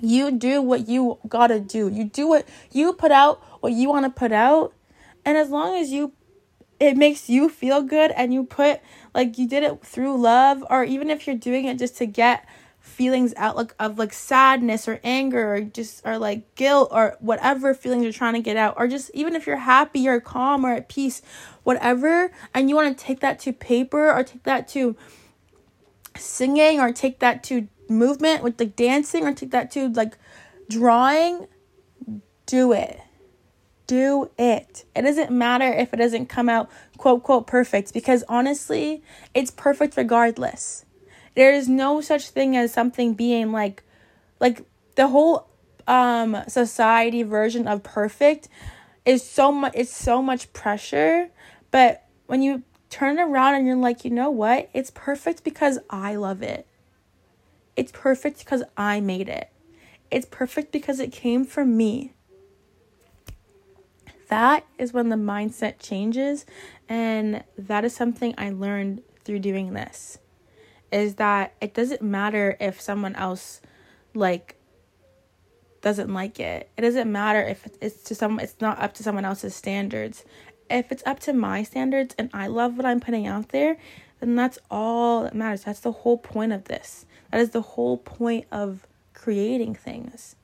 You 0.00 0.32
do 0.32 0.60
what 0.60 0.88
you 0.88 1.18
got 1.28 1.48
to 1.48 1.60
do. 1.60 1.88
You 1.88 2.02
do 2.02 2.26
what 2.26 2.48
you 2.72 2.92
put 2.92 3.12
out 3.12 3.40
what 3.60 3.74
you 3.74 3.88
want 3.88 4.06
to 4.06 4.10
put 4.10 4.32
out. 4.32 4.74
And 5.24 5.38
as 5.38 5.50
long 5.50 5.76
as 5.76 5.92
you 5.92 6.14
it 6.84 6.96
makes 6.96 7.30
you 7.30 7.48
feel 7.48 7.82
good 7.82 8.10
and 8.12 8.34
you 8.34 8.44
put 8.44 8.80
like 9.14 9.38
you 9.38 9.48
did 9.48 9.62
it 9.62 9.84
through 9.84 10.20
love 10.20 10.62
or 10.68 10.84
even 10.84 11.08
if 11.08 11.26
you're 11.26 11.36
doing 11.36 11.64
it 11.64 11.78
just 11.78 11.96
to 11.96 12.06
get 12.06 12.46
feelings 12.78 13.32
out 13.38 13.56
like 13.56 13.74
of 13.78 13.98
like 13.98 14.12
sadness 14.12 14.86
or 14.86 15.00
anger 15.02 15.54
or 15.54 15.60
just 15.62 16.02
or 16.04 16.18
like 16.18 16.54
guilt 16.54 16.88
or 16.92 17.16
whatever 17.20 17.72
feelings 17.72 18.02
you're 18.02 18.12
trying 18.12 18.34
to 18.34 18.40
get 18.40 18.58
out 18.58 18.74
or 18.76 18.86
just 18.86 19.10
even 19.14 19.34
if 19.34 19.46
you're 19.46 19.56
happy 19.56 20.06
or 20.06 20.20
calm 20.20 20.66
or 20.66 20.74
at 20.74 20.88
peace 20.88 21.22
whatever 21.62 22.30
and 22.52 22.68
you 22.68 22.76
want 22.76 22.96
to 22.96 23.04
take 23.04 23.20
that 23.20 23.38
to 23.38 23.52
paper 23.52 24.12
or 24.12 24.22
take 24.22 24.42
that 24.42 24.68
to 24.68 24.94
singing 26.14 26.78
or 26.78 26.92
take 26.92 27.20
that 27.20 27.42
to 27.42 27.66
movement 27.88 28.42
with 28.42 28.60
like 28.60 28.76
dancing 28.76 29.24
or 29.24 29.32
take 29.32 29.50
that 29.50 29.70
to 29.70 29.88
like 29.88 30.18
drawing 30.68 31.46
do 32.44 32.72
it 32.72 33.00
do 33.86 34.30
it. 34.38 34.84
It 34.94 35.02
doesn't 35.02 35.30
matter 35.30 35.66
if 35.66 35.92
it 35.92 35.96
doesn't 35.96 36.26
come 36.26 36.48
out 36.48 36.70
quote 36.96 37.22
quote 37.22 37.46
perfect 37.46 37.92
because 37.92 38.24
honestly, 38.28 39.02
it's 39.34 39.50
perfect 39.50 39.96
regardless. 39.96 40.84
There 41.34 41.52
is 41.52 41.68
no 41.68 42.00
such 42.00 42.30
thing 42.30 42.56
as 42.56 42.72
something 42.72 43.14
being 43.14 43.52
like 43.52 43.82
like 44.40 44.64
the 44.94 45.08
whole 45.08 45.48
um 45.86 46.36
society 46.48 47.22
version 47.22 47.68
of 47.68 47.82
perfect 47.82 48.48
is 49.04 49.22
so 49.22 49.52
much 49.52 49.72
it's 49.74 49.94
so 49.94 50.22
much 50.22 50.52
pressure, 50.52 51.30
but 51.70 52.04
when 52.26 52.42
you 52.42 52.62
turn 52.88 53.18
around 53.18 53.54
and 53.56 53.66
you're 53.66 53.76
like, 53.76 54.04
"You 54.04 54.10
know 54.10 54.30
what? 54.30 54.70
It's 54.72 54.90
perfect 54.94 55.44
because 55.44 55.78
I 55.90 56.14
love 56.14 56.42
it." 56.42 56.66
It's 57.76 57.92
perfect 57.92 58.38
because 58.38 58.62
I 58.76 59.00
made 59.00 59.28
it. 59.28 59.50
It's 60.10 60.26
perfect 60.30 60.70
because 60.70 61.00
it 61.00 61.12
came 61.12 61.44
from 61.44 61.76
me 61.76 62.13
that 64.34 64.66
is 64.78 64.92
when 64.92 65.08
the 65.08 65.16
mindset 65.16 65.78
changes 65.78 66.44
and 66.88 67.44
that 67.56 67.84
is 67.84 67.94
something 67.94 68.34
i 68.36 68.50
learned 68.50 69.00
through 69.24 69.38
doing 69.38 69.72
this 69.72 70.18
is 70.90 71.16
that 71.16 71.54
it 71.60 71.74
doesn't 71.74 72.02
matter 72.02 72.56
if 72.60 72.80
someone 72.80 73.16
else 73.16 73.60
like 74.14 74.56
doesn't 75.80 76.12
like 76.14 76.40
it. 76.40 76.70
It 76.78 76.80
doesn't 76.80 77.10
matter 77.10 77.42
if 77.42 77.68
it's 77.80 78.02
to 78.04 78.14
some 78.14 78.40
it's 78.40 78.56
not 78.60 78.78
up 78.80 78.94
to 78.94 79.02
someone 79.02 79.24
else's 79.24 79.54
standards. 79.54 80.24
If 80.70 80.90
it's 80.90 81.02
up 81.04 81.20
to 81.20 81.32
my 81.32 81.62
standards 81.62 82.14
and 82.18 82.30
i 82.32 82.46
love 82.46 82.76
what 82.76 82.86
i'm 82.86 83.00
putting 83.00 83.26
out 83.26 83.50
there 83.50 83.76
then 84.20 84.34
that's 84.34 84.58
all 84.70 85.24
that 85.24 85.34
matters. 85.34 85.64
That's 85.64 85.80
the 85.80 85.92
whole 85.92 86.16
point 86.16 86.52
of 86.52 86.64
this. 86.64 87.04
That 87.30 87.40
is 87.40 87.50
the 87.50 87.60
whole 87.60 87.98
point 87.98 88.46
of 88.50 88.86
creating 89.12 89.74
things 89.74 90.36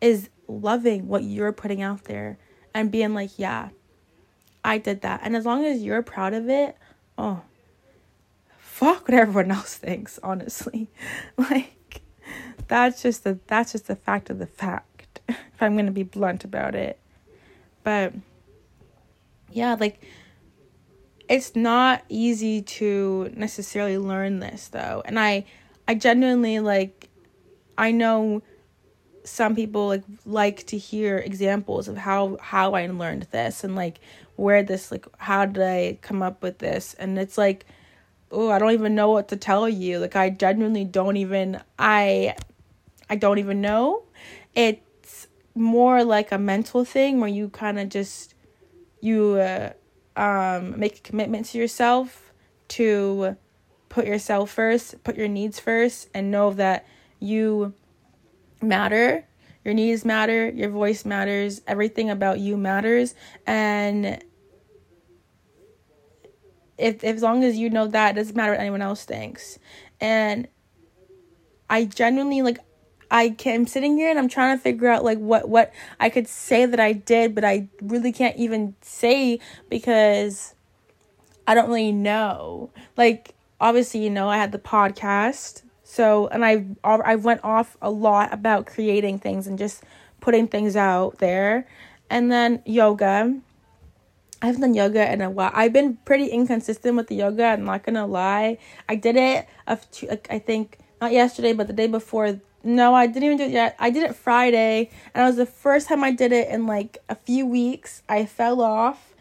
is 0.00 0.28
loving 0.46 1.08
what 1.08 1.24
you're 1.24 1.52
putting 1.52 1.80
out 1.80 2.04
there 2.04 2.38
and 2.76 2.90
being 2.90 3.14
like, 3.14 3.38
yeah, 3.38 3.70
I 4.62 4.76
did 4.76 5.00
that. 5.00 5.20
And 5.22 5.34
as 5.34 5.46
long 5.46 5.64
as 5.64 5.82
you're 5.82 6.02
proud 6.02 6.34
of 6.34 6.50
it, 6.50 6.76
oh, 7.16 7.40
fuck 8.58 9.08
what 9.08 9.18
everyone 9.18 9.50
else 9.58 9.74
thinks, 9.76 10.18
honestly. 10.22 10.90
like 11.38 12.02
that's 12.68 13.00
just 13.02 13.24
the 13.24 13.38
that's 13.46 13.72
just 13.72 13.86
the 13.86 13.96
fact 13.96 14.28
of 14.28 14.38
the 14.38 14.46
fact. 14.46 15.20
if 15.28 15.38
I'm 15.58 15.74
gonna 15.74 15.90
be 15.90 16.02
blunt 16.02 16.44
about 16.44 16.74
it. 16.74 16.98
But 17.82 18.12
yeah, 19.50 19.74
like 19.80 20.04
it's 21.30 21.56
not 21.56 22.04
easy 22.10 22.60
to 22.60 23.32
necessarily 23.34 23.96
learn 23.96 24.40
this 24.40 24.68
though. 24.68 25.02
And 25.06 25.18
I 25.18 25.46
I 25.88 25.94
genuinely 25.94 26.60
like 26.60 27.08
I 27.78 27.90
know 27.90 28.42
some 29.26 29.54
people 29.54 29.88
like 29.88 30.04
like 30.24 30.66
to 30.66 30.78
hear 30.78 31.18
examples 31.18 31.88
of 31.88 31.96
how 31.96 32.38
how 32.40 32.74
I 32.74 32.86
learned 32.86 33.24
this 33.32 33.64
and 33.64 33.74
like 33.74 34.00
where 34.36 34.62
this 34.62 34.90
like 34.90 35.06
how 35.18 35.46
did 35.46 35.62
I 35.62 35.98
come 36.00 36.22
up 36.22 36.42
with 36.42 36.58
this 36.58 36.94
and 36.94 37.18
it's 37.18 37.36
like 37.36 37.66
oh, 38.30 38.50
I 38.50 38.58
don't 38.58 38.72
even 38.72 38.94
know 38.94 39.10
what 39.10 39.28
to 39.28 39.36
tell 39.36 39.68
you. 39.68 39.98
Like 39.98 40.16
I 40.16 40.30
genuinely 40.30 40.84
don't 40.84 41.16
even 41.16 41.60
I 41.78 42.34
I 43.08 43.16
don't 43.16 43.38
even 43.38 43.60
know. 43.60 44.02
It's 44.54 45.28
more 45.54 46.04
like 46.04 46.32
a 46.32 46.38
mental 46.38 46.84
thing 46.84 47.20
where 47.20 47.28
you 47.28 47.48
kind 47.48 47.78
of 47.78 47.88
just 47.88 48.34
you 49.00 49.34
uh, 49.34 49.72
um 50.16 50.78
make 50.78 50.98
a 50.98 51.00
commitment 51.02 51.46
to 51.46 51.58
yourself 51.58 52.32
to 52.68 53.36
put 53.88 54.06
yourself 54.06 54.50
first, 54.50 55.02
put 55.04 55.16
your 55.16 55.28
needs 55.28 55.60
first 55.60 56.08
and 56.12 56.30
know 56.30 56.52
that 56.52 56.86
you 57.20 57.72
matter. 58.60 59.24
Your 59.64 59.74
needs 59.74 60.04
matter, 60.04 60.48
your 60.48 60.70
voice 60.70 61.04
matters, 61.04 61.60
everything 61.66 62.08
about 62.08 62.38
you 62.38 62.56
matters 62.56 63.16
and 63.46 64.22
if, 66.78 67.02
if 67.02 67.16
as 67.16 67.22
long 67.22 67.44
as 67.44 67.56
you 67.56 67.70
know 67.70 67.86
that, 67.88 68.16
it 68.16 68.20
doesn't 68.20 68.36
matter 68.36 68.52
what 68.52 68.60
anyone 68.60 68.82
else 68.82 69.04
thinks. 69.04 69.58
And 70.00 70.48
I 71.68 71.84
genuinely 71.86 72.42
like 72.42 72.58
I 73.10 73.30
can, 73.30 73.60
I'm 73.60 73.66
sitting 73.66 73.96
here 73.96 74.10
and 74.10 74.18
I'm 74.18 74.28
trying 74.28 74.56
to 74.56 74.62
figure 74.62 74.88
out 74.88 75.04
like 75.04 75.18
what 75.18 75.48
what 75.48 75.72
I 75.98 76.10
could 76.10 76.28
say 76.28 76.66
that 76.66 76.80
I 76.80 76.92
did, 76.92 77.34
but 77.34 77.44
I 77.44 77.68
really 77.80 78.12
can't 78.12 78.36
even 78.36 78.74
say 78.82 79.40
because 79.68 80.54
I 81.46 81.54
don't 81.54 81.68
really 81.68 81.92
know. 81.92 82.70
Like 82.96 83.34
obviously, 83.60 84.04
you 84.04 84.10
know, 84.10 84.28
I 84.28 84.36
had 84.36 84.52
the 84.52 84.58
podcast. 84.58 85.62
So, 85.96 86.28
and 86.28 86.44
I 86.44 86.66
I 86.84 87.16
went 87.16 87.40
off 87.42 87.78
a 87.80 87.90
lot 87.90 88.30
about 88.30 88.66
creating 88.66 89.18
things 89.18 89.46
and 89.46 89.58
just 89.58 89.82
putting 90.20 90.46
things 90.46 90.76
out 90.76 91.20
there. 91.20 91.66
And 92.10 92.30
then 92.30 92.62
yoga. 92.66 93.40
I 94.42 94.46
haven't 94.46 94.60
done 94.60 94.74
yoga 94.74 95.10
in 95.10 95.22
a 95.22 95.30
while. 95.30 95.50
I've 95.54 95.72
been 95.72 95.96
pretty 96.04 96.26
inconsistent 96.26 96.96
with 96.96 97.06
the 97.06 97.14
yoga. 97.14 97.44
I'm 97.46 97.64
not 97.64 97.82
gonna 97.82 98.06
lie. 98.06 98.58
I 98.86 98.96
did 98.96 99.16
it. 99.16 99.48
I 99.66 100.38
think 100.38 100.76
not 101.00 101.12
yesterday, 101.12 101.54
but 101.54 101.66
the 101.66 101.72
day 101.72 101.86
before. 101.86 102.40
No, 102.62 102.94
I 102.94 103.06
didn't 103.06 103.24
even 103.24 103.38
do 103.38 103.44
it 103.44 103.52
yet. 103.52 103.74
I 103.78 103.88
did 103.88 104.02
it 104.02 104.14
Friday, 104.14 104.90
and 105.14 105.22
it 105.22 105.26
was 105.26 105.36
the 105.36 105.46
first 105.46 105.88
time 105.88 106.04
I 106.04 106.10
did 106.10 106.30
it 106.30 106.50
in 106.50 106.66
like 106.66 106.98
a 107.08 107.14
few 107.14 107.46
weeks. 107.46 108.02
I 108.06 108.26
fell 108.26 108.60
off. 108.60 109.14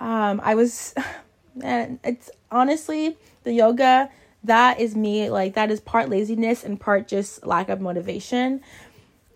Um, 0.00 0.42
I 0.44 0.54
was, 0.54 0.92
and 1.62 1.98
it's 2.04 2.30
honestly 2.50 3.16
the 3.44 3.54
yoga. 3.54 4.10
That 4.44 4.80
is 4.80 4.94
me. 4.94 5.30
Like 5.30 5.54
that 5.54 5.70
is 5.70 5.80
part 5.80 6.08
laziness 6.08 6.64
and 6.64 6.78
part 6.80 7.08
just 7.08 7.46
lack 7.46 7.68
of 7.68 7.80
motivation 7.80 8.60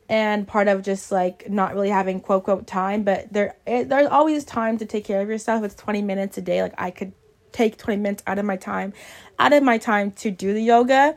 and 0.09 0.47
part 0.47 0.69
of 0.69 0.83
just 0.83 1.11
like 1.13 1.51
not 1.51 1.75
really 1.75 1.91
having 1.91 2.21
quote 2.21 2.45
quote 2.45 2.67
time. 2.67 3.03
But 3.03 3.33
there 3.33 3.57
it, 3.67 3.89
there's 3.89 4.09
always 4.09 4.45
time 4.45 4.79
to 4.79 4.87
take 4.87 5.05
care 5.05 5.21
of 5.21 5.29
yourself. 5.29 5.65
It's 5.65 5.75
20 5.75 6.03
minutes 6.03 6.39
a 6.39 6.43
day. 6.43 6.63
Like 6.63 6.75
i 6.79 6.91
could 6.91 7.13
take 7.51 7.79
20 7.79 8.01
minutes 8.01 8.23
out 8.27 8.39
of 8.39 8.45
my 8.45 8.57
time 8.57 8.93
out 9.39 9.55
of 9.55 9.63
my 9.63 9.79
time 9.79 10.13
to 10.13 10.31
do 10.31 10.53
the 10.53 10.63
yoga. 10.63 11.17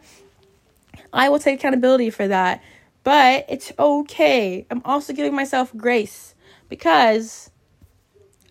I 1.14 1.30
will 1.30 1.40
take 1.40 1.60
accountability 1.60 2.10
for 2.10 2.28
that. 2.28 2.64
But 3.04 3.46
it's 3.50 3.72
okay. 3.78 4.66
I'm 4.70 4.82
also 4.86 5.12
giving 5.12 5.36
myself 5.36 5.76
grace 5.76 6.36
because 6.70 7.52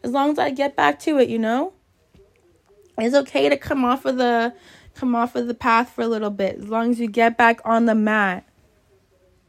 as 0.03 0.13
long 0.13 0.31
as 0.31 0.39
i 0.39 0.51
get 0.51 0.77
back 0.77 0.99
to 0.99 1.19
it 1.19 1.29
you 1.29 1.39
know 1.39 1.73
it's 2.99 3.15
okay 3.15 3.49
to 3.49 3.57
come 3.57 3.85
off 3.85 4.05
of 4.05 4.17
the 4.19 4.53
come 4.95 5.15
off 5.15 5.35
of 5.35 5.47
the 5.47 5.55
path 5.55 5.91
for 5.91 6.03
a 6.03 6.09
little 6.09 6.31
bit 6.31 6.57
as 6.57 6.69
long 6.69 6.91
as 6.91 7.01
you 7.01 7.09
get 7.09 7.37
back 7.37 7.61
on 7.65 7.87
the 7.87 7.95
mat 7.95 8.45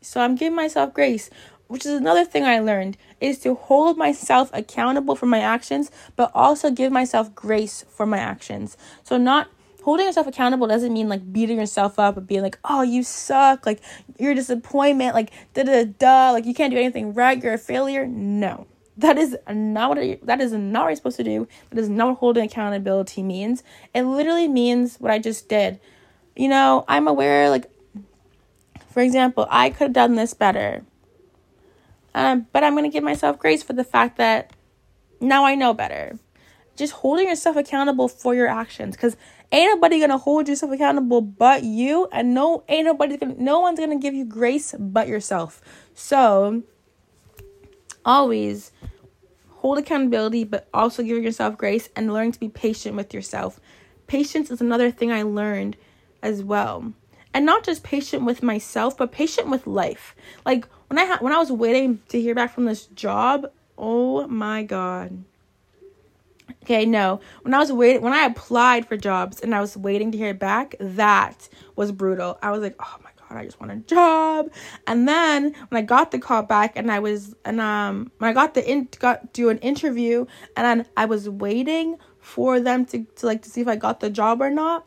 so 0.01 0.19
I'm 0.19 0.35
giving 0.35 0.55
myself 0.55 0.93
grace, 0.93 1.29
which 1.67 1.85
is 1.85 1.93
another 1.93 2.25
thing 2.25 2.43
I 2.43 2.59
learned 2.59 2.97
is 3.19 3.37
to 3.39 3.53
hold 3.53 3.97
myself 3.97 4.49
accountable 4.51 5.15
for 5.15 5.27
my 5.27 5.39
actions, 5.39 5.91
but 6.15 6.31
also 6.33 6.71
give 6.71 6.91
myself 6.91 7.33
grace 7.35 7.85
for 7.89 8.05
my 8.05 8.17
actions. 8.17 8.77
So 9.03 9.17
not 9.17 9.47
holding 9.83 10.07
yourself 10.07 10.27
accountable 10.27 10.67
doesn't 10.67 10.91
mean 10.91 11.07
like 11.07 11.31
beating 11.31 11.59
yourself 11.59 11.99
up 11.99 12.17
and 12.17 12.25
being 12.25 12.41
like, 12.41 12.57
oh, 12.65 12.81
you 12.81 13.03
suck, 13.03 13.65
like 13.65 13.79
you're 14.17 14.31
a 14.31 14.35
disappointment, 14.35 15.13
like 15.13 15.31
da 15.53 15.63
da 15.63 15.85
da, 15.85 16.31
like 16.31 16.45
you 16.45 16.53
can't 16.55 16.71
do 16.71 16.79
anything 16.79 17.13
right, 17.13 17.41
you're 17.41 17.53
a 17.53 17.59
failure. 17.59 18.07
No. 18.07 18.67
That 19.01 19.17
is 19.17 19.35
not 19.49 19.89
what 19.89 19.97
I, 19.97 20.19
that 20.23 20.41
is 20.41 20.51
not 20.51 20.83
what 20.83 20.89
you're 20.89 20.95
supposed 20.95 21.17
to 21.17 21.23
do. 21.23 21.47
That 21.69 21.79
is 21.79 21.89
not 21.89 22.09
what 22.09 22.17
holding 22.17 22.45
accountability 22.45 23.23
means. 23.23 23.63
It 23.93 24.03
literally 24.03 24.47
means 24.47 24.97
what 24.97 25.11
I 25.11 25.17
just 25.19 25.49
did. 25.49 25.79
You 26.35 26.49
know, 26.49 26.85
I'm 26.87 27.07
aware 27.07 27.49
like 27.49 27.71
for 28.91 29.01
example, 29.01 29.47
I 29.49 29.69
could 29.69 29.85
have 29.85 29.93
done 29.93 30.15
this 30.15 30.33
better. 30.33 30.83
Um, 32.13 32.47
but 32.51 32.63
I'm 32.63 32.75
to 32.83 32.89
give 32.89 33.03
myself 33.03 33.39
grace 33.39 33.63
for 33.63 33.73
the 33.73 33.85
fact 33.85 34.17
that 34.17 34.51
now 35.21 35.45
I 35.45 35.55
know 35.55 35.73
better. 35.73 36.19
Just 36.75 36.93
holding 36.93 37.29
yourself 37.29 37.55
accountable 37.55 38.07
for 38.07 38.35
your 38.35 38.47
actions 38.47 38.95
because 38.95 39.15
ain't 39.51 39.73
nobody 39.73 39.99
to 40.05 40.17
hold 40.17 40.47
yourself 40.49 40.71
accountable 40.71 41.21
but 41.21 41.63
you 41.63 42.07
and 42.11 42.33
no 42.33 42.63
ain't 42.67 42.85
nobody 42.85 43.17
gonna, 43.17 43.35
no 43.37 43.59
one's 43.59 43.79
to 43.79 43.95
give 43.97 44.13
you 44.13 44.25
grace 44.25 44.75
but 44.77 45.07
yourself. 45.07 45.61
So 45.93 46.63
always 48.03 48.71
hold 49.61 49.77
accountability 49.77 50.43
but 50.43 50.67
also 50.73 51.03
give 51.03 51.23
yourself 51.23 51.55
grace 51.55 51.87
and 51.95 52.11
learn 52.11 52.31
to 52.31 52.39
be 52.39 52.49
patient 52.49 52.95
with 52.95 53.13
yourself. 53.13 53.59
Patience 54.07 54.49
is 54.49 54.59
another 54.59 54.89
thing 54.89 55.11
I 55.11 55.21
learned 55.21 55.77
as 56.23 56.43
well. 56.43 56.93
And 57.31 57.45
not 57.45 57.63
just 57.63 57.83
patient 57.83 58.25
with 58.25 58.41
myself 58.41 58.97
but 58.97 59.11
patient 59.11 59.49
with 59.49 59.67
life. 59.67 60.15
Like 60.47 60.67
when 60.87 60.97
i 60.97 61.05
ha- 61.05 61.19
when 61.21 61.31
i 61.31 61.37
was 61.37 61.51
waiting 61.51 62.01
to 62.09 62.19
hear 62.19 62.33
back 62.33 62.53
from 62.53 62.65
this 62.65 62.87
job 62.87 63.51
oh 63.77 64.25
my 64.27 64.63
god. 64.63 65.23
Okay 66.63 66.85
no. 66.85 67.21
When 67.43 67.53
i 67.53 67.59
was 67.59 67.71
waiting 67.71 68.01
when 68.01 68.13
i 68.13 68.25
applied 68.25 68.87
for 68.87 68.97
jobs 68.97 69.41
and 69.41 69.53
i 69.53 69.61
was 69.61 69.77
waiting 69.77 70.11
to 70.11 70.17
hear 70.17 70.33
back 70.33 70.73
that 70.79 71.47
was 71.75 71.91
brutal. 71.91 72.39
I 72.41 72.49
was 72.49 72.61
like 72.61 72.75
oh 72.79 72.95
my 73.03 73.10
god 73.31 73.39
i 73.39 73.45
just 73.45 73.59
want 73.59 73.71
a 73.71 73.75
job 73.77 74.51
and 74.87 75.07
then 75.07 75.53
when 75.69 75.79
i 75.79 75.81
got 75.81 76.11
the 76.11 76.19
call 76.19 76.43
back 76.43 76.73
and 76.75 76.91
i 76.91 76.99
was 76.99 77.35
and 77.45 77.61
um 77.61 78.11
when 78.17 78.29
i 78.29 78.33
got 78.33 78.53
the 78.53 78.69
in 78.69 78.87
got 78.99 79.31
do 79.33 79.49
an 79.49 79.57
interview 79.59 80.25
and 80.55 80.65
then 80.65 80.85
i 80.97 81.05
was 81.05 81.29
waiting 81.29 81.97
for 82.19 82.59
them 82.59 82.85
to, 82.85 83.03
to 83.15 83.25
like 83.25 83.41
to 83.41 83.49
see 83.49 83.61
if 83.61 83.67
i 83.67 83.75
got 83.75 83.99
the 83.99 84.09
job 84.09 84.41
or 84.41 84.49
not 84.49 84.85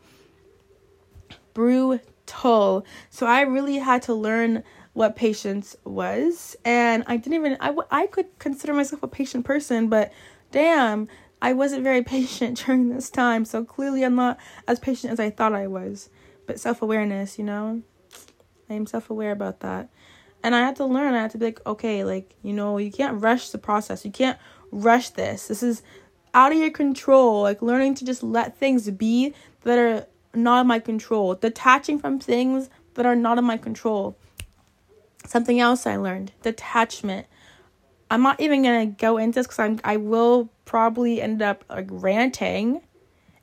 brutal. 1.55 2.85
So 3.09 3.25
I 3.25 3.41
really 3.41 3.77
had 3.77 4.03
to 4.03 4.13
learn 4.13 4.63
what 4.93 5.15
patience 5.15 5.75
was. 5.83 6.55
And 6.63 7.03
I 7.07 7.17
didn't 7.17 7.33
even, 7.33 7.57
I, 7.59 7.75
I 7.89 8.07
could 8.07 8.37
consider 8.37 8.73
myself 8.73 9.01
a 9.01 9.07
patient 9.07 9.45
person, 9.45 9.89
but 9.89 10.13
damn, 10.51 11.07
I 11.41 11.53
wasn't 11.53 11.83
very 11.83 12.03
patient 12.15 12.63
during 12.63 12.89
this 12.89 13.09
time. 13.09 13.45
So 13.45 13.65
clearly 13.65 14.03
I'm 14.03 14.15
not 14.15 14.37
as 14.67 14.79
patient 14.79 15.11
as 15.11 15.19
I 15.19 15.31
thought 15.31 15.53
I 15.53 15.65
was. 15.65 16.09
But 16.45 16.59
self 16.59 16.83
awareness, 16.83 17.39
you 17.39 17.43
know, 17.43 17.81
I 18.69 18.73
am 18.73 18.85
self 18.85 19.09
aware 19.09 19.31
about 19.31 19.61
that. 19.61 19.89
And 20.43 20.53
I 20.53 20.59
had 20.59 20.75
to 20.75 20.85
learn, 20.85 21.13
I 21.13 21.21
had 21.21 21.31
to 21.31 21.37
be 21.37 21.45
like, 21.45 21.65
okay, 21.65 22.03
like, 22.03 22.35
you 22.43 22.53
know, 22.53 22.77
you 22.77 22.91
can't 22.91 23.21
rush 23.21 23.49
the 23.49 23.57
process. 23.57 24.05
You 24.05 24.11
can't 24.11 24.37
rush 24.71 25.09
this. 25.09 25.47
This 25.47 25.63
is 25.63 25.81
out 26.33 26.51
of 26.51 26.57
your 26.57 26.69
control. 26.69 27.41
Like 27.41 27.61
learning 27.61 27.95
to 27.95 28.05
just 28.05 28.21
let 28.21 28.57
things 28.57 28.89
be 28.91 29.33
that 29.63 29.79
are 29.79 30.05
not 30.35 30.61
in 30.61 30.67
my 30.67 30.79
control, 30.79 31.33
detaching 31.35 31.97
from 31.97 32.19
things 32.19 32.69
that 32.93 33.05
are 33.05 33.15
not 33.15 33.37
in 33.37 33.45
my 33.45 33.57
control. 33.57 34.17
Something 35.25 35.59
else 35.59 35.87
I 35.87 35.95
learned 35.95 36.31
detachment. 36.43 37.25
I'm 38.11 38.21
not 38.21 38.39
even 38.39 38.61
gonna 38.61 38.85
go 38.85 39.17
into 39.17 39.39
this 39.39 39.47
because 39.47 39.59
I'm 39.59 39.79
I 39.83 39.97
will 39.97 40.49
probably 40.65 41.21
end 41.21 41.41
up 41.41 41.63
like 41.69 41.87
ranting. 41.89 42.81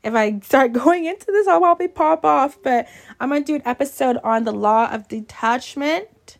If 0.02 0.14
I 0.14 0.40
start 0.40 0.72
going 0.84 1.04
into 1.04 1.26
this, 1.26 1.46
I'll 1.46 1.60
probably 1.60 1.88
pop 1.88 2.24
off. 2.24 2.58
But 2.62 2.88
I'm 3.20 3.28
gonna 3.28 3.44
do 3.44 3.54
an 3.54 3.62
episode 3.64 4.18
on 4.24 4.44
the 4.44 4.52
law 4.52 4.90
of 4.90 5.08
detachment 5.08 6.38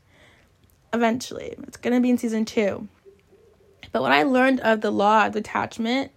eventually. 0.92 1.55
It's 1.66 1.77
gonna 1.77 2.01
be 2.01 2.11
in 2.11 2.18
season 2.18 2.44
two. 2.44 2.88
But 3.92 4.03
what 4.03 4.12
I 4.12 4.22
learned 4.22 4.61
of 4.61 4.81
the 4.81 4.90
law 4.90 5.27
of 5.27 5.33
detachment 5.33 6.12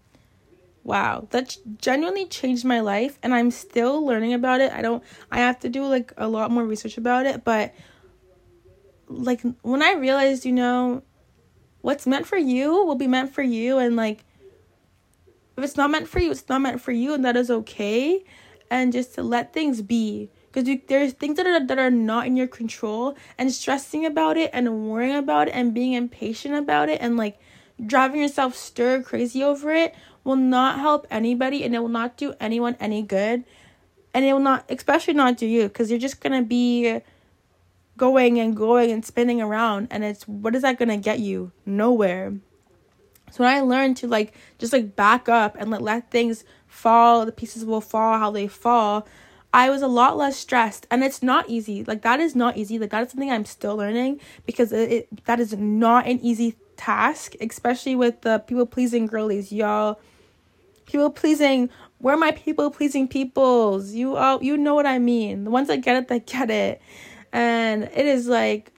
wow 0.83 1.27
that 1.31 1.57
genuinely 1.79 2.27
changed 2.27 2.63
my 2.63 2.79
life 2.79 3.17
and 3.23 3.33
i'm 3.33 3.49
still 3.49 4.05
learning 4.05 4.35
about 4.35 4.61
it 4.61 4.71
i 4.71 4.83
don't 4.83 5.03
i 5.31 5.39
have 5.39 5.57
to 5.57 5.67
do 5.67 5.83
like 5.83 6.13
a 6.15 6.27
lot 6.27 6.51
more 6.51 6.63
research 6.63 6.95
about 6.95 7.25
it 7.25 7.43
but 7.43 7.73
like 9.07 9.41
when 9.61 9.81
I 9.81 9.93
realized, 9.93 10.45
you 10.45 10.51
know, 10.51 11.03
what's 11.81 12.07
meant 12.07 12.25
for 12.25 12.37
you 12.37 12.71
will 12.85 12.95
be 12.95 13.07
meant 13.07 13.33
for 13.33 13.43
you 13.43 13.77
and 13.77 13.95
like 13.95 14.23
if 15.57 15.63
it's 15.63 15.77
not 15.77 15.89
meant 15.89 16.07
for 16.07 16.19
you, 16.19 16.31
it's 16.31 16.47
not 16.49 16.61
meant 16.61 16.81
for 16.81 16.91
you 16.91 17.13
and 17.13 17.23
that 17.23 17.37
is 17.37 17.49
okay. 17.49 18.23
And 18.69 18.91
just 18.91 19.15
to 19.15 19.23
let 19.23 19.53
things 19.53 19.81
be. 19.81 20.29
Because 20.51 20.77
there's 20.87 21.13
things 21.13 21.37
that 21.37 21.45
are 21.45 21.65
that 21.65 21.79
are 21.79 21.91
not 21.91 22.27
in 22.27 22.37
your 22.37 22.47
control 22.47 23.15
and 23.37 23.51
stressing 23.51 24.05
about 24.05 24.37
it 24.37 24.49
and 24.53 24.89
worrying 24.89 25.15
about 25.15 25.49
it 25.49 25.51
and 25.51 25.73
being 25.73 25.93
impatient 25.93 26.55
about 26.55 26.87
it 26.89 26.99
and 27.01 27.17
like 27.17 27.39
driving 27.85 28.21
yourself 28.21 28.55
stir 28.55 29.03
crazy 29.03 29.43
over 29.43 29.71
it 29.71 29.93
will 30.23 30.37
not 30.37 30.79
help 30.79 31.05
anybody 31.11 31.63
and 31.63 31.75
it 31.75 31.79
will 31.79 31.89
not 31.89 32.15
do 32.15 32.33
anyone 32.39 32.77
any 32.79 33.01
good. 33.01 33.43
And 34.13 34.25
it 34.25 34.31
will 34.31 34.39
not 34.39 34.65
especially 34.69 35.13
not 35.13 35.37
do 35.37 35.45
you 35.45 35.63
because 35.63 35.89
you're 35.89 35.99
just 35.99 36.21
gonna 36.21 36.41
be 36.41 37.01
going 37.97 38.39
and 38.39 38.55
going 38.55 38.91
and 38.91 39.05
spinning 39.05 39.41
around 39.41 39.87
and 39.91 40.03
it's 40.03 40.27
what 40.27 40.55
is 40.55 40.63
that 40.63 40.79
gonna 40.79 40.97
get 40.97 41.19
you? 41.19 41.51
Nowhere 41.65 42.33
so 43.35 43.43
when 43.43 43.53
i 43.53 43.59
learned 43.59 43.97
to 43.97 44.07
like 44.07 44.33
just 44.57 44.71
like 44.71 44.95
back 44.95 45.27
up 45.27 45.55
and 45.59 45.69
let, 45.69 45.81
let 45.81 46.09
things 46.09 46.45
fall 46.67 47.25
the 47.25 47.31
pieces 47.31 47.65
will 47.65 47.81
fall 47.81 48.17
how 48.17 48.31
they 48.31 48.47
fall 48.47 49.05
I 49.55 49.69
was 49.69 49.81
a 49.81 49.87
lot 49.87 50.17
less 50.17 50.35
stressed 50.35 50.85
and 50.91 51.01
it's 51.01 51.23
not 51.23 51.49
easy. 51.49 51.85
Like 51.85 52.01
that 52.01 52.19
is 52.19 52.35
not 52.35 52.57
easy. 52.57 52.77
Like 52.77 52.89
that 52.89 53.03
is 53.03 53.11
something 53.11 53.31
I'm 53.31 53.45
still 53.45 53.77
learning 53.77 54.19
because 54.45 54.73
it, 54.73 54.91
it 54.91 55.25
that 55.27 55.39
is 55.39 55.53
not 55.53 56.05
an 56.07 56.19
easy 56.19 56.57
task, 56.75 57.35
especially 57.39 57.95
with 57.95 58.19
the 58.19 58.39
people 58.39 58.65
pleasing 58.65 59.05
girlies, 59.05 59.53
y'all. 59.53 59.97
People 60.87 61.09
pleasing, 61.09 61.69
where 61.99 62.17
my 62.17 62.31
people 62.31 62.69
pleasing 62.69 63.07
peoples? 63.07 63.93
You 63.93 64.17
all 64.17 64.43
you 64.43 64.57
know 64.57 64.75
what 64.75 64.85
I 64.85 64.99
mean. 64.99 65.45
The 65.45 65.51
ones 65.51 65.69
that 65.69 65.77
get 65.77 65.95
it, 65.95 66.09
that 66.09 66.25
get 66.25 66.49
it. 66.49 66.81
And 67.31 67.83
it 67.83 68.05
is 68.05 68.27
like 68.27 68.73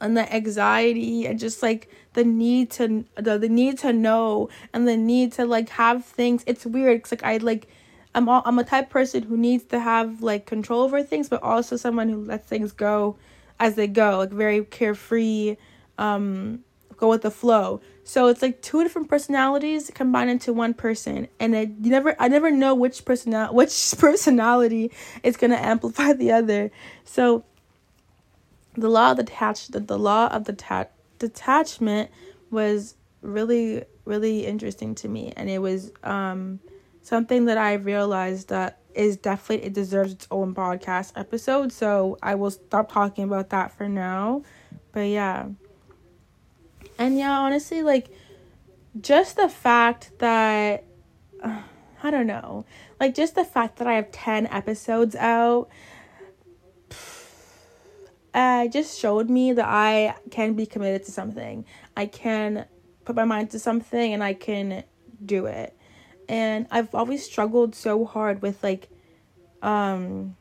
and 0.00 0.16
the 0.16 0.34
anxiety 0.34 1.26
and 1.26 1.38
just 1.38 1.62
like 1.62 1.90
the 2.16 2.24
need 2.24 2.70
to 2.70 3.04
the, 3.16 3.38
the 3.38 3.48
need 3.48 3.78
to 3.78 3.92
know 3.92 4.48
and 4.72 4.88
the 4.88 4.96
need 4.96 5.32
to 5.32 5.44
like 5.44 5.68
have 5.68 6.04
things 6.04 6.42
it's 6.46 6.66
weird 6.66 6.98
because 6.98 7.12
like 7.12 7.22
i 7.22 7.36
like 7.36 7.68
I'm 8.16 8.30
all, 8.30 8.40
I'm 8.46 8.58
a 8.58 8.64
type 8.64 8.88
person 8.88 9.24
who 9.24 9.36
needs 9.36 9.64
to 9.64 9.78
have 9.78 10.22
like 10.22 10.46
control 10.46 10.80
over 10.80 11.02
things, 11.02 11.28
but 11.28 11.42
also 11.42 11.76
someone 11.76 12.08
who 12.08 12.24
lets 12.24 12.48
things 12.48 12.72
go 12.72 13.18
as 13.60 13.74
they 13.74 13.86
go, 13.86 14.16
like 14.16 14.30
very 14.30 14.64
carefree, 14.64 15.58
um, 15.98 16.64
go 16.96 17.10
with 17.10 17.20
the 17.20 17.30
flow. 17.30 17.82
So 18.04 18.28
it's 18.28 18.40
like 18.40 18.62
two 18.62 18.82
different 18.82 19.10
personalities 19.10 19.90
combined 19.94 20.30
into 20.30 20.54
one 20.54 20.72
person, 20.72 21.28
and 21.38 21.54
it 21.54 21.70
you 21.82 21.90
never 21.90 22.16
I 22.18 22.28
never 22.28 22.50
know 22.50 22.74
which 22.74 23.04
personal 23.04 23.48
which 23.52 23.94
personality 23.98 24.92
is 25.22 25.36
gonna 25.36 25.56
amplify 25.56 26.14
the 26.14 26.32
other. 26.32 26.70
So 27.04 27.44
the 28.78 28.88
law 28.88 29.10
of 29.10 29.18
the 29.18 29.24
detach 29.24 29.68
the, 29.68 29.80
the 29.80 29.98
law 29.98 30.28
of 30.28 30.44
the 30.44 30.54
ta- 30.54 30.86
detachment 31.18 32.10
was 32.50 32.96
really 33.22 33.84
really 34.04 34.46
interesting 34.46 34.94
to 34.96 35.08
me, 35.08 35.32
and 35.36 35.50
it 35.50 35.58
was 35.58 35.92
um 36.02 36.60
something 37.02 37.44
that 37.46 37.58
I 37.58 37.74
realized 37.74 38.48
that 38.48 38.78
is 38.94 39.16
definitely 39.16 39.66
it 39.66 39.72
deserves 39.72 40.12
its 40.12 40.26
own 40.30 40.54
podcast 40.54 41.12
episode. 41.16 41.72
So 41.72 42.18
I 42.22 42.34
will 42.34 42.50
stop 42.50 42.90
talking 42.90 43.24
about 43.24 43.50
that 43.50 43.76
for 43.76 43.88
now. 43.88 44.42
But 44.92 45.08
yeah. 45.08 45.48
And 46.98 47.18
yeah, 47.18 47.38
honestly, 47.38 47.82
like 47.82 48.08
just 49.00 49.36
the 49.36 49.48
fact 49.48 50.12
that 50.18 50.84
uh, 51.42 51.60
I 52.02 52.10
don't 52.10 52.26
know, 52.26 52.64
like 53.00 53.14
just 53.14 53.34
the 53.34 53.44
fact 53.44 53.78
that 53.78 53.86
I 53.86 53.94
have 53.94 54.12
10 54.12 54.46
episodes 54.48 55.16
out 55.16 55.68
uh, 58.36 58.68
just 58.68 58.96
showed 59.00 59.28
me 59.28 59.52
that 59.52 59.66
I 59.66 60.14
can 60.30 60.54
be 60.54 60.66
committed 60.66 61.04
to 61.06 61.10
something. 61.10 61.64
I 61.96 62.06
can 62.06 62.66
put 63.04 63.16
my 63.16 63.24
mind 63.24 63.50
to 63.50 63.58
something 63.58 64.12
and 64.12 64.22
I 64.22 64.34
can 64.34 64.84
do 65.24 65.46
it 65.46 65.76
and 66.28 66.66
I've 66.70 66.94
always 66.94 67.24
struggled 67.24 67.74
so 67.74 68.04
hard 68.04 68.42
with 68.42 68.62
like 68.62 68.88
um 69.62 70.36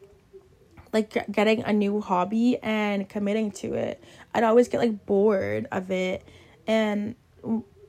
like 0.94 1.30
getting 1.32 1.64
a 1.64 1.74
new 1.74 2.00
hobby 2.00 2.58
and 2.64 3.08
committing 3.10 3.52
to 3.52 3.74
it. 3.74 4.02
I'd 4.34 4.44
always 4.44 4.70
get 4.70 4.80
like 4.80 5.06
bored 5.06 5.68
of 5.72 5.92
it 5.92 6.24
and 6.68 7.16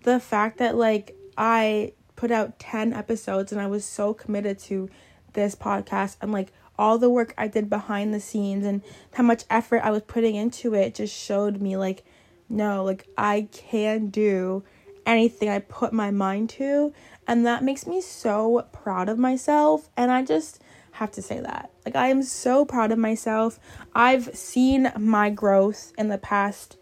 the 0.03 0.19
fact 0.19 0.59
that 0.59 0.75
like 0.75 1.17
I 1.39 1.93
put 2.17 2.31
out 2.31 2.59
10 2.59 2.93
episodes 2.93 3.53
and 3.53 3.61
I 3.61 3.69
was 3.69 3.85
so 3.85 4.13
committed 4.13 4.59
to 4.61 4.89
this 5.35 5.55
podcast 5.55 6.17
and 6.21 6.33
like 6.33 6.53
all 6.79 6.99
the 6.99 7.11
work 7.11 7.35
I 7.37 7.49
did 7.49 7.69
behind 7.71 8.13
the 8.13 8.21
scenes 8.21 8.65
and 8.65 8.83
how 9.15 9.23
much 9.23 9.45
effort 9.51 9.81
I 9.85 9.91
was 9.91 10.03
putting 10.03 10.35
into 10.35 10.75
it 10.75 10.95
just 10.95 11.15
showed 11.15 11.61
me 11.61 11.77
like 11.77 12.05
no, 12.49 12.85
like 12.85 13.09
I 13.19 13.49
can 13.53 14.09
do 14.09 14.63
anything 15.05 15.49
I 15.49 15.59
put 15.59 15.93
my 15.93 16.11
mind 16.11 16.51
to 16.51 16.93
and 17.27 17.45
that 17.45 17.65
makes 17.65 17.87
me 17.87 18.01
so 18.01 18.67
proud 18.73 19.09
of 19.09 19.19
myself. 19.19 19.89
And 19.97 20.11
I 20.11 20.23
just 20.23 20.63
have 20.93 21.11
to 21.13 21.23
say 21.23 21.41
that. 21.41 21.71
Like, 21.85 21.97
I 21.97 22.09
am 22.09 22.23
so 22.23 22.65
proud 22.65 22.93
of 22.93 22.99
myself. 22.99 23.59
I've 23.95 24.37
seen 24.37 24.93
my 24.99 25.31
growth 25.31 25.93
in 25.99 26.09
the 26.09 26.19
past 26.19 26.77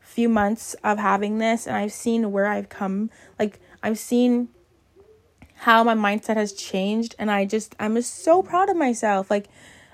few 0.00 0.28
months 0.28 0.74
of 0.84 0.98
having 0.98 1.38
this, 1.38 1.66
and 1.66 1.76
I've 1.76 1.92
seen 1.92 2.30
where 2.30 2.46
I've 2.46 2.68
come. 2.68 3.10
Like, 3.38 3.58
I've 3.82 3.98
seen 3.98 4.48
how 5.56 5.82
my 5.82 5.94
mindset 5.94 6.36
has 6.36 6.52
changed, 6.52 7.14
and 7.18 7.30
I 7.30 7.44
just, 7.44 7.74
I'm 7.80 7.94
just 7.94 8.22
so 8.22 8.42
proud 8.42 8.68
of 8.68 8.76
myself. 8.76 9.30
Like, 9.30 9.48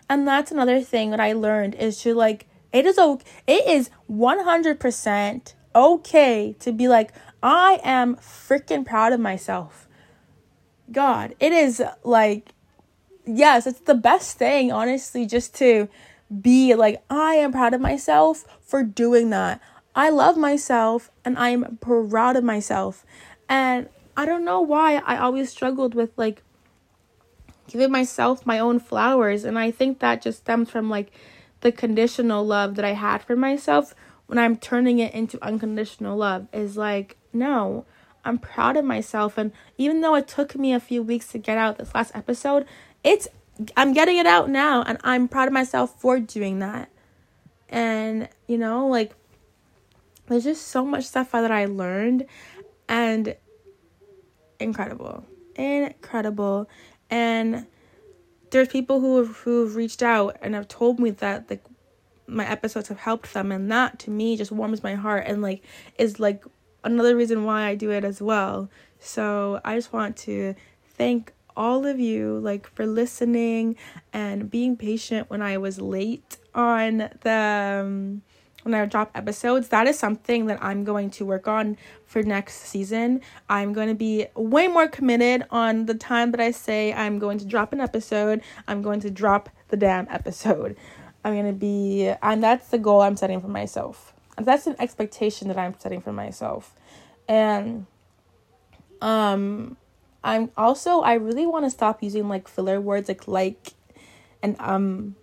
and 0.09 0.27
that's 0.27 0.51
another 0.51 0.81
thing 0.81 1.11
that 1.11 1.21
I 1.21 1.33
learned 1.33 1.75
is 1.77 2.03
to 2.03 2.15
like, 2.15 2.47
it 2.73 2.87
is 2.87 2.99
okay, 2.99 3.25
it 3.47 3.67
is 3.67 3.91
100% 4.11 5.55
okay 5.75 6.57
to 6.59 6.73
be 6.73 6.89
like, 6.89 7.13
I 7.43 7.81
am 7.83 8.17
freaking 8.17 8.85
proud 8.85 9.13
of 9.13 9.21
myself. 9.21 9.89
God, 10.91 11.35
it 11.41 11.53
is 11.53 11.83
like, 12.05 12.51
yes, 13.25 13.67
it's 13.67 13.81
the 13.81 13.95
best 13.95 14.37
thing, 14.39 14.73
honestly, 14.73 15.27
just 15.27 15.55
to 15.57 15.89
be 16.41 16.75
like, 16.75 17.03
I 17.11 17.35
am 17.35 17.53
proud 17.53 17.75
of 17.75 17.81
myself 17.81 18.45
for 18.61 18.83
doing 18.83 19.31
that. 19.31 19.61
I 19.95 20.09
love 20.11 20.37
myself 20.37 21.11
and 21.25 21.39
I'm 21.39 21.79
proud 21.79 22.37
of 22.37 22.45
myself. 22.45 23.05
And 23.49 23.89
I 24.17 24.27
don't 24.27 24.45
know 24.45 24.61
why 24.61 24.97
I 25.05 25.17
always 25.17 25.51
struggled 25.51 25.95
with 25.95 26.11
like 26.17 26.43
giving 27.67 27.91
myself 27.91 28.45
my 28.45 28.59
own 28.59 28.79
flowers. 28.79 29.45
And 29.45 29.59
I 29.59 29.71
think 29.71 29.99
that 30.01 30.23
just 30.23 30.41
stems 30.41 30.71
from 30.71 30.91
like 30.91 31.13
the 31.61 31.73
conditional 31.73 32.45
love 32.45 32.75
that 32.75 32.85
I 32.85 32.93
had 32.93 33.23
for 33.23 33.37
myself 33.37 33.95
when 34.27 34.39
I'm 34.39 34.57
turning 34.57 34.99
it 34.99 35.15
into 35.15 35.43
unconditional 35.45 36.17
love 36.17 36.47
is 36.53 36.77
like, 36.77 37.17
no, 37.33 37.85
I'm 38.25 38.39
proud 38.39 38.77
of 38.77 38.85
myself. 38.85 39.37
And 39.39 39.53
even 39.79 40.01
though 40.01 40.15
it 40.15 40.29
took 40.29 40.57
me 40.57 40.73
a 40.73 40.81
few 40.81 41.03
weeks 41.03 41.29
to 41.33 41.39
get 41.39 41.59
out 41.59 41.79
this 41.79 41.95
last 41.95 42.13
episode, 42.15 42.67
it's 43.05 43.29
I'm 43.77 43.93
getting 43.93 44.17
it 44.17 44.27
out 44.27 44.49
now 44.49 44.83
and 44.83 44.99
I'm 45.05 45.29
proud 45.29 45.49
of 45.49 45.55
myself 45.55 46.01
for 46.01 46.19
doing 46.19 46.61
that. 46.61 46.89
And, 47.69 48.29
you 48.47 48.59
know, 48.59 48.87
like 48.87 49.13
there's 50.27 50.45
just 50.45 50.69
so 50.69 50.85
much 50.85 51.05
stuff 51.05 51.33
that 51.33 51.51
I 51.51 51.67
learned 51.67 52.27
and 52.89 53.37
incredible. 54.63 55.25
Incredible. 55.57 56.69
And 57.11 57.67
there's 58.51 58.69
people 58.69 59.01
who 59.01 59.19
have 59.19 59.37
who've 59.39 59.75
reached 59.75 60.03
out 60.03 60.37
and 60.41 60.55
have 60.55 60.69
told 60.69 61.01
me 61.01 61.11
that 61.11 61.49
like 61.51 61.65
my 62.27 62.47
episodes 62.49 62.89
have 62.89 62.99
helped 62.99 63.33
them 63.35 63.51
and 63.51 63.71
that 63.71 63.99
to 63.99 64.11
me 64.11 64.37
just 64.37 64.53
warms 64.53 64.83
my 64.83 64.95
heart 64.95 65.25
and 65.27 65.43
like 65.43 65.63
is 65.99 66.21
like 66.21 66.45
another 66.85 67.17
reason 67.17 67.45
why 67.45 67.63
I 67.67 67.75
do 67.75 67.91
it 67.91 68.05
as 68.05 68.21
well. 68.21 68.71
So 68.99 69.61
I 69.65 69.77
just 69.77 69.93
want 69.93 70.17
to 70.19 70.55
thank 70.85 71.33
all 71.57 71.85
of 71.87 72.01
you 72.01 72.39
like 72.39 72.67
for 72.75 72.87
listening 72.87 73.77
and 74.13 74.51
being 74.51 74.77
patient 74.77 75.29
when 75.29 75.43
I 75.43 75.59
was 75.59 75.81
late 75.81 76.39
on 76.55 77.11
the 77.23 77.83
um, 77.85 78.23
when 78.63 78.75
I 78.75 78.85
drop 78.87 79.11
episodes. 79.15 79.69
That 79.69 79.87
is 79.87 79.99
something 79.99 80.47
that 80.47 80.63
I'm 80.63 80.85
going 80.85 81.11
to 81.11 81.25
work 81.25 81.49
on 81.49 81.77
for 82.07 82.23
next 82.23 82.61
season. 82.61 83.21
I'm 83.49 83.73
going 83.73 83.89
to 83.89 83.95
be 83.95 84.27
way 84.35 84.69
more 84.69 84.89
committed 84.89 85.45
on 85.51 85.87
the 85.87 85.95
time 85.95 86.31
that 86.33 86.41
I 86.41 86.51
say 86.51 86.93
I'm 86.93 87.19
going 87.19 87.39
to 87.39 87.45
drop 87.45 87.73
an 87.73 87.81
episode. 87.81 88.43
I'm 88.69 88.83
going 88.83 89.01
to 89.01 89.11
drop 89.11 89.49
the 89.69 89.77
damn 89.77 90.07
episode. 90.09 90.77
I'm 91.25 91.35
going 91.35 91.47
to 91.47 91.53
be 91.53 92.13
and 92.23 92.43
that's 92.43 92.69
the 92.69 92.79
goal 92.79 93.01
I'm 93.01 93.17
setting 93.17 93.41
for 93.41 93.49
myself 93.49 94.13
that's 94.39 94.67
an 94.67 94.77
expectation 94.79 95.49
that 95.49 95.59
I'm 95.59 95.75
setting 95.79 96.01
for 96.01 96.13
myself. 96.13 96.75
And 97.29 97.87
um 99.01 99.77
I'm 100.25 100.51
also 100.57 101.01
I 101.01 101.15
really 101.15 101.47
want 101.47 101.65
to 101.65 101.71
stop 101.71 102.03
using 102.03 102.29
like 102.29 102.49
filler 102.49 102.81
words 102.81 103.09
like 103.09 103.27
like 103.27 103.75
and 104.43 104.57
um 104.59 105.17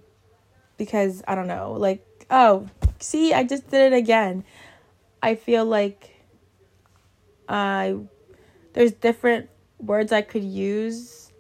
because 0.78 1.24
I 1.28 1.36
don't 1.36 1.48
know, 1.48 1.74
like 1.74 2.06
oh, 2.30 2.68
see, 3.00 3.34
I 3.34 3.44
just 3.44 3.70
did 3.70 3.94
it 3.94 3.96
again. 3.96 4.44
I 5.22 5.36
feel 5.36 5.66
like 5.66 6.16
I 7.48 7.98
there's 8.74 8.92
different 8.92 9.50
words 9.80 10.12
I 10.12 10.22
could 10.22 10.44
use. 10.44 11.32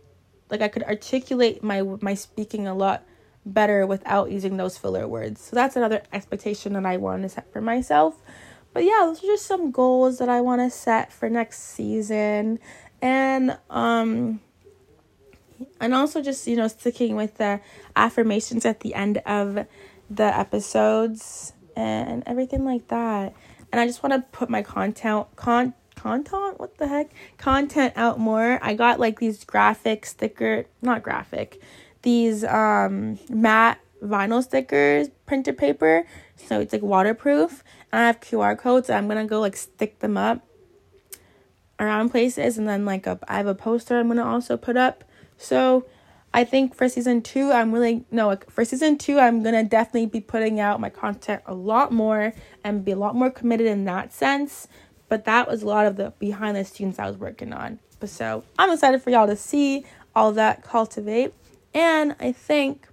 Like 0.50 0.62
I 0.62 0.67
could 0.67 0.84
articulate 0.84 1.63
my 1.63 1.82
my 2.02 2.13
speaking 2.13 2.67
a 2.67 2.74
lot 2.74 3.04
better 3.45 3.86
without 3.86 4.32
using 4.32 4.58
those 4.58 4.78
filler 4.78 5.08
words. 5.08 5.41
So 5.41 5.56
that's 5.56 5.76
another 5.76 6.02
expectation 6.12 6.74
that 6.74 6.86
I 6.86 6.98
want 6.98 7.24
to 7.24 7.30
set 7.30 7.52
for 7.52 7.62
myself. 7.62 8.15
But 8.74 8.84
yeah, 8.84 9.00
those 9.06 9.24
are 9.24 9.28
just 9.28 9.45
some 9.45 9.72
goals 9.72 10.19
that 10.19 10.30
I 10.30 10.41
want 10.41 10.62
to 10.62 10.69
set 10.69 11.12
for 11.12 11.30
next 11.30 11.60
season. 11.60 12.60
And 13.02 13.58
um 13.69 14.41
and 15.80 15.93
also 15.93 16.22
just, 16.22 16.48
you 16.48 16.56
know, 16.56 16.67
sticking 16.67 17.15
with 17.15 17.38
the 17.38 17.60
affirmations 17.95 18.65
at 18.65 18.80
the 18.80 18.93
end 18.95 19.17
of 19.26 19.65
the 20.10 20.38
episodes 20.38 21.54
and 21.76 22.24
everything 22.26 22.65
like 22.65 22.88
that. 22.89 23.34
And 23.72 23.80
I 23.80 23.86
just 23.86 24.04
want 24.04 24.13
to 24.13 24.38
put 24.38 24.50
my 24.50 24.62
content 24.62 25.28
con 25.36 25.74
content? 25.95 26.60
What 26.60 26.78
the 26.78 26.88
heck? 26.88 27.12
Content 27.38 27.93
out 27.95 28.19
more. 28.19 28.60
I 28.62 28.74
got 28.74 29.00
like 29.00 29.19
these 29.19 29.43
graphic 29.43 30.06
sticker 30.06 30.65
not 30.82 31.04
graphic 31.04 31.62
these 32.02 32.43
um 32.45 33.19
matte 33.30 33.80
vinyl 34.02 34.41
stickers 34.43 35.10
printer 35.26 35.54
paper. 35.54 36.06
So 36.38 36.62
it's 36.62 36.74
like 36.74 36.82
waterproof. 36.82 37.63
And 37.91 38.02
i 38.02 38.08
have 38.08 38.19
qr 38.19 38.58
codes 38.58 38.89
i'm 38.89 39.08
gonna 39.08 39.26
go 39.26 39.39
like 39.39 39.56
stick 39.56 40.00
them 40.00 40.17
up 40.17 40.45
around 41.80 42.10
places. 42.10 42.58
And 42.58 42.67
then 42.67 42.86
like 42.86 43.06
a, 43.08 43.19
i 43.28 43.38
have 43.38 43.48
a 43.48 43.56
poster 43.56 44.00
i'm 44.00 44.08
gonna 44.08 44.26
also 44.26 44.58
put 44.58 44.78
up. 44.78 45.04
So 45.38 45.86
i 46.34 46.44
think 46.44 46.76
for 46.76 46.88
season 46.88 47.22
two 47.22 47.52
i'm 47.52 47.72
really 47.72 48.06
no 48.12 48.38
for 48.50 48.63
season 48.63 48.98
two 48.98 49.20
i'm 49.20 49.44
gonna 49.44 49.63
definitely 49.63 50.06
be 50.06 50.22
putting 50.22 50.60
out 50.60 50.80
my 50.80 50.89
content 50.89 51.42
a 51.46 51.54
lot 51.54 51.92
more 51.92 52.34
and 52.63 52.86
be 52.86 52.92
a 52.92 52.96
lot 52.96 53.15
more 53.15 53.30
committed 53.30 53.68
in 53.68 53.86
that 53.86 54.13
sense 54.13 54.68
but 55.10 55.26
that 55.26 55.50
was 55.50 55.63
a 55.63 55.65
lot 55.65 55.88
of 55.88 55.98
the 55.98 56.13
behind 56.20 56.56
the 56.56 56.63
scenes 56.63 57.00
I 57.00 57.08
was 57.08 57.18
working 57.18 57.52
on. 57.52 57.80
But 58.00 58.10
so 58.10 58.44
I'm 58.58 58.72
excited 58.72 59.02
for 59.02 59.10
y'all 59.10 59.28
to 59.28 59.36
see 59.36 59.86
all 60.15 60.32
that 60.34 60.63
cultivate. 60.63 61.34
And 61.74 62.15
I 62.20 62.32
think 62.32 62.88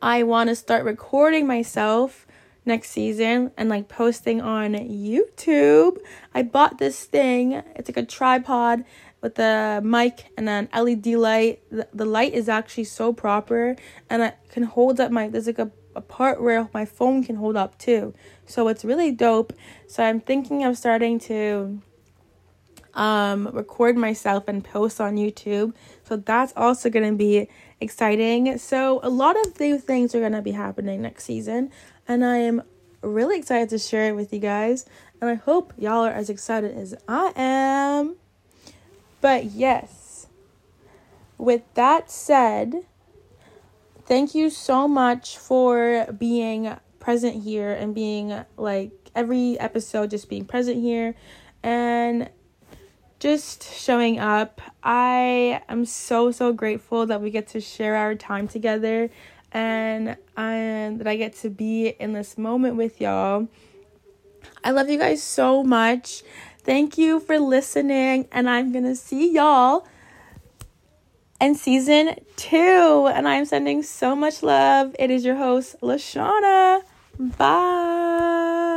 I 0.00 0.22
want 0.22 0.50
to 0.50 0.54
start 0.54 0.84
recording 0.84 1.46
myself 1.46 2.26
next 2.66 2.90
season 2.90 3.50
and 3.56 3.68
like 3.68 3.88
posting 3.88 4.40
on 4.40 4.74
YouTube. 4.74 5.98
I 6.34 6.42
bought 6.42 6.78
this 6.78 7.04
thing. 7.04 7.54
It's 7.74 7.88
like 7.88 7.96
a 7.96 8.06
tripod 8.06 8.84
with 9.24 9.38
a 9.38 9.80
mic 9.82 10.26
and 10.36 10.50
an 10.50 10.68
LED 10.74 11.06
light. 11.06 11.62
The, 11.70 11.88
the 11.94 12.04
light 12.04 12.34
is 12.34 12.50
actually 12.50 12.84
so 12.84 13.14
proper 13.14 13.74
and 14.10 14.22
I 14.22 14.34
can 14.50 14.64
hold 14.64 15.00
up 15.00 15.10
my 15.10 15.28
there's 15.28 15.46
like 15.46 15.58
a 15.58 15.70
a 15.96 16.00
part 16.00 16.42
where 16.42 16.68
my 16.74 16.84
phone 16.84 17.22
can 17.24 17.36
hold 17.36 17.56
up 17.56 17.78
too. 17.78 18.12
So 18.46 18.68
it's 18.68 18.84
really 18.84 19.12
dope. 19.12 19.52
So 19.86 20.02
I'm 20.02 20.20
thinking 20.20 20.64
of 20.64 20.76
starting 20.76 21.18
to 21.20 21.80
um, 22.94 23.48
record 23.52 23.96
myself 23.96 24.48
and 24.48 24.64
post 24.64 25.00
on 25.00 25.16
YouTube. 25.16 25.72
So 26.02 26.16
that's 26.16 26.52
also 26.56 26.90
going 26.90 27.08
to 27.08 27.16
be 27.16 27.48
exciting. 27.80 28.58
So 28.58 29.00
a 29.02 29.08
lot 29.08 29.36
of 29.46 29.58
new 29.60 29.78
things 29.78 30.14
are 30.16 30.20
going 30.20 30.32
to 30.32 30.42
be 30.42 30.52
happening 30.52 31.02
next 31.02 31.24
season. 31.24 31.70
And 32.08 32.24
I 32.24 32.38
am 32.38 32.62
really 33.02 33.38
excited 33.38 33.68
to 33.70 33.78
share 33.78 34.08
it 34.08 34.16
with 34.16 34.32
you 34.32 34.40
guys. 34.40 34.86
And 35.20 35.30
I 35.30 35.34
hope 35.34 35.72
y'all 35.78 36.04
are 36.04 36.12
as 36.12 36.28
excited 36.28 36.76
as 36.76 36.94
I 37.06 37.32
am. 37.36 38.16
But 39.24 39.52
yes, 39.52 40.26
with 41.38 41.62
that 41.72 42.10
said, 42.10 42.84
thank 44.04 44.34
you 44.34 44.50
so 44.50 44.86
much 44.86 45.38
for 45.38 46.12
being 46.12 46.76
present 47.00 47.42
here 47.42 47.72
and 47.72 47.94
being 47.94 48.44
like 48.58 48.92
every 49.14 49.58
episode 49.58 50.10
just 50.10 50.28
being 50.28 50.44
present 50.44 50.76
here 50.76 51.14
and 51.62 52.28
just 53.18 53.74
showing 53.74 54.18
up. 54.18 54.60
I 54.82 55.62
am 55.70 55.86
so 55.86 56.30
so 56.30 56.52
grateful 56.52 57.06
that 57.06 57.22
we 57.22 57.30
get 57.30 57.46
to 57.48 57.62
share 57.62 57.96
our 57.96 58.14
time 58.14 58.46
together 58.46 59.08
and 59.52 60.18
and 60.36 61.00
that 61.00 61.06
I 61.06 61.16
get 61.16 61.34
to 61.36 61.48
be 61.48 61.88
in 61.98 62.12
this 62.12 62.36
moment 62.36 62.76
with 62.76 63.00
y'all. 63.00 63.48
I 64.62 64.72
love 64.72 64.90
you 64.90 64.98
guys 64.98 65.22
so 65.22 65.64
much. 65.64 66.22
Thank 66.64 66.96
you 66.96 67.20
for 67.20 67.38
listening 67.38 68.26
and 68.32 68.48
I'm 68.48 68.72
going 68.72 68.84
to 68.84 68.96
see 68.96 69.30
y'all 69.30 69.86
in 71.40 71.54
season 71.54 72.16
two. 72.36 73.10
And 73.12 73.28
I'm 73.28 73.44
sending 73.44 73.82
so 73.82 74.16
much 74.16 74.42
love. 74.42 74.96
It 74.98 75.10
is 75.10 75.24
your 75.24 75.36
host, 75.36 75.76
Lashona. 75.82 76.82
Bye. 77.18 78.73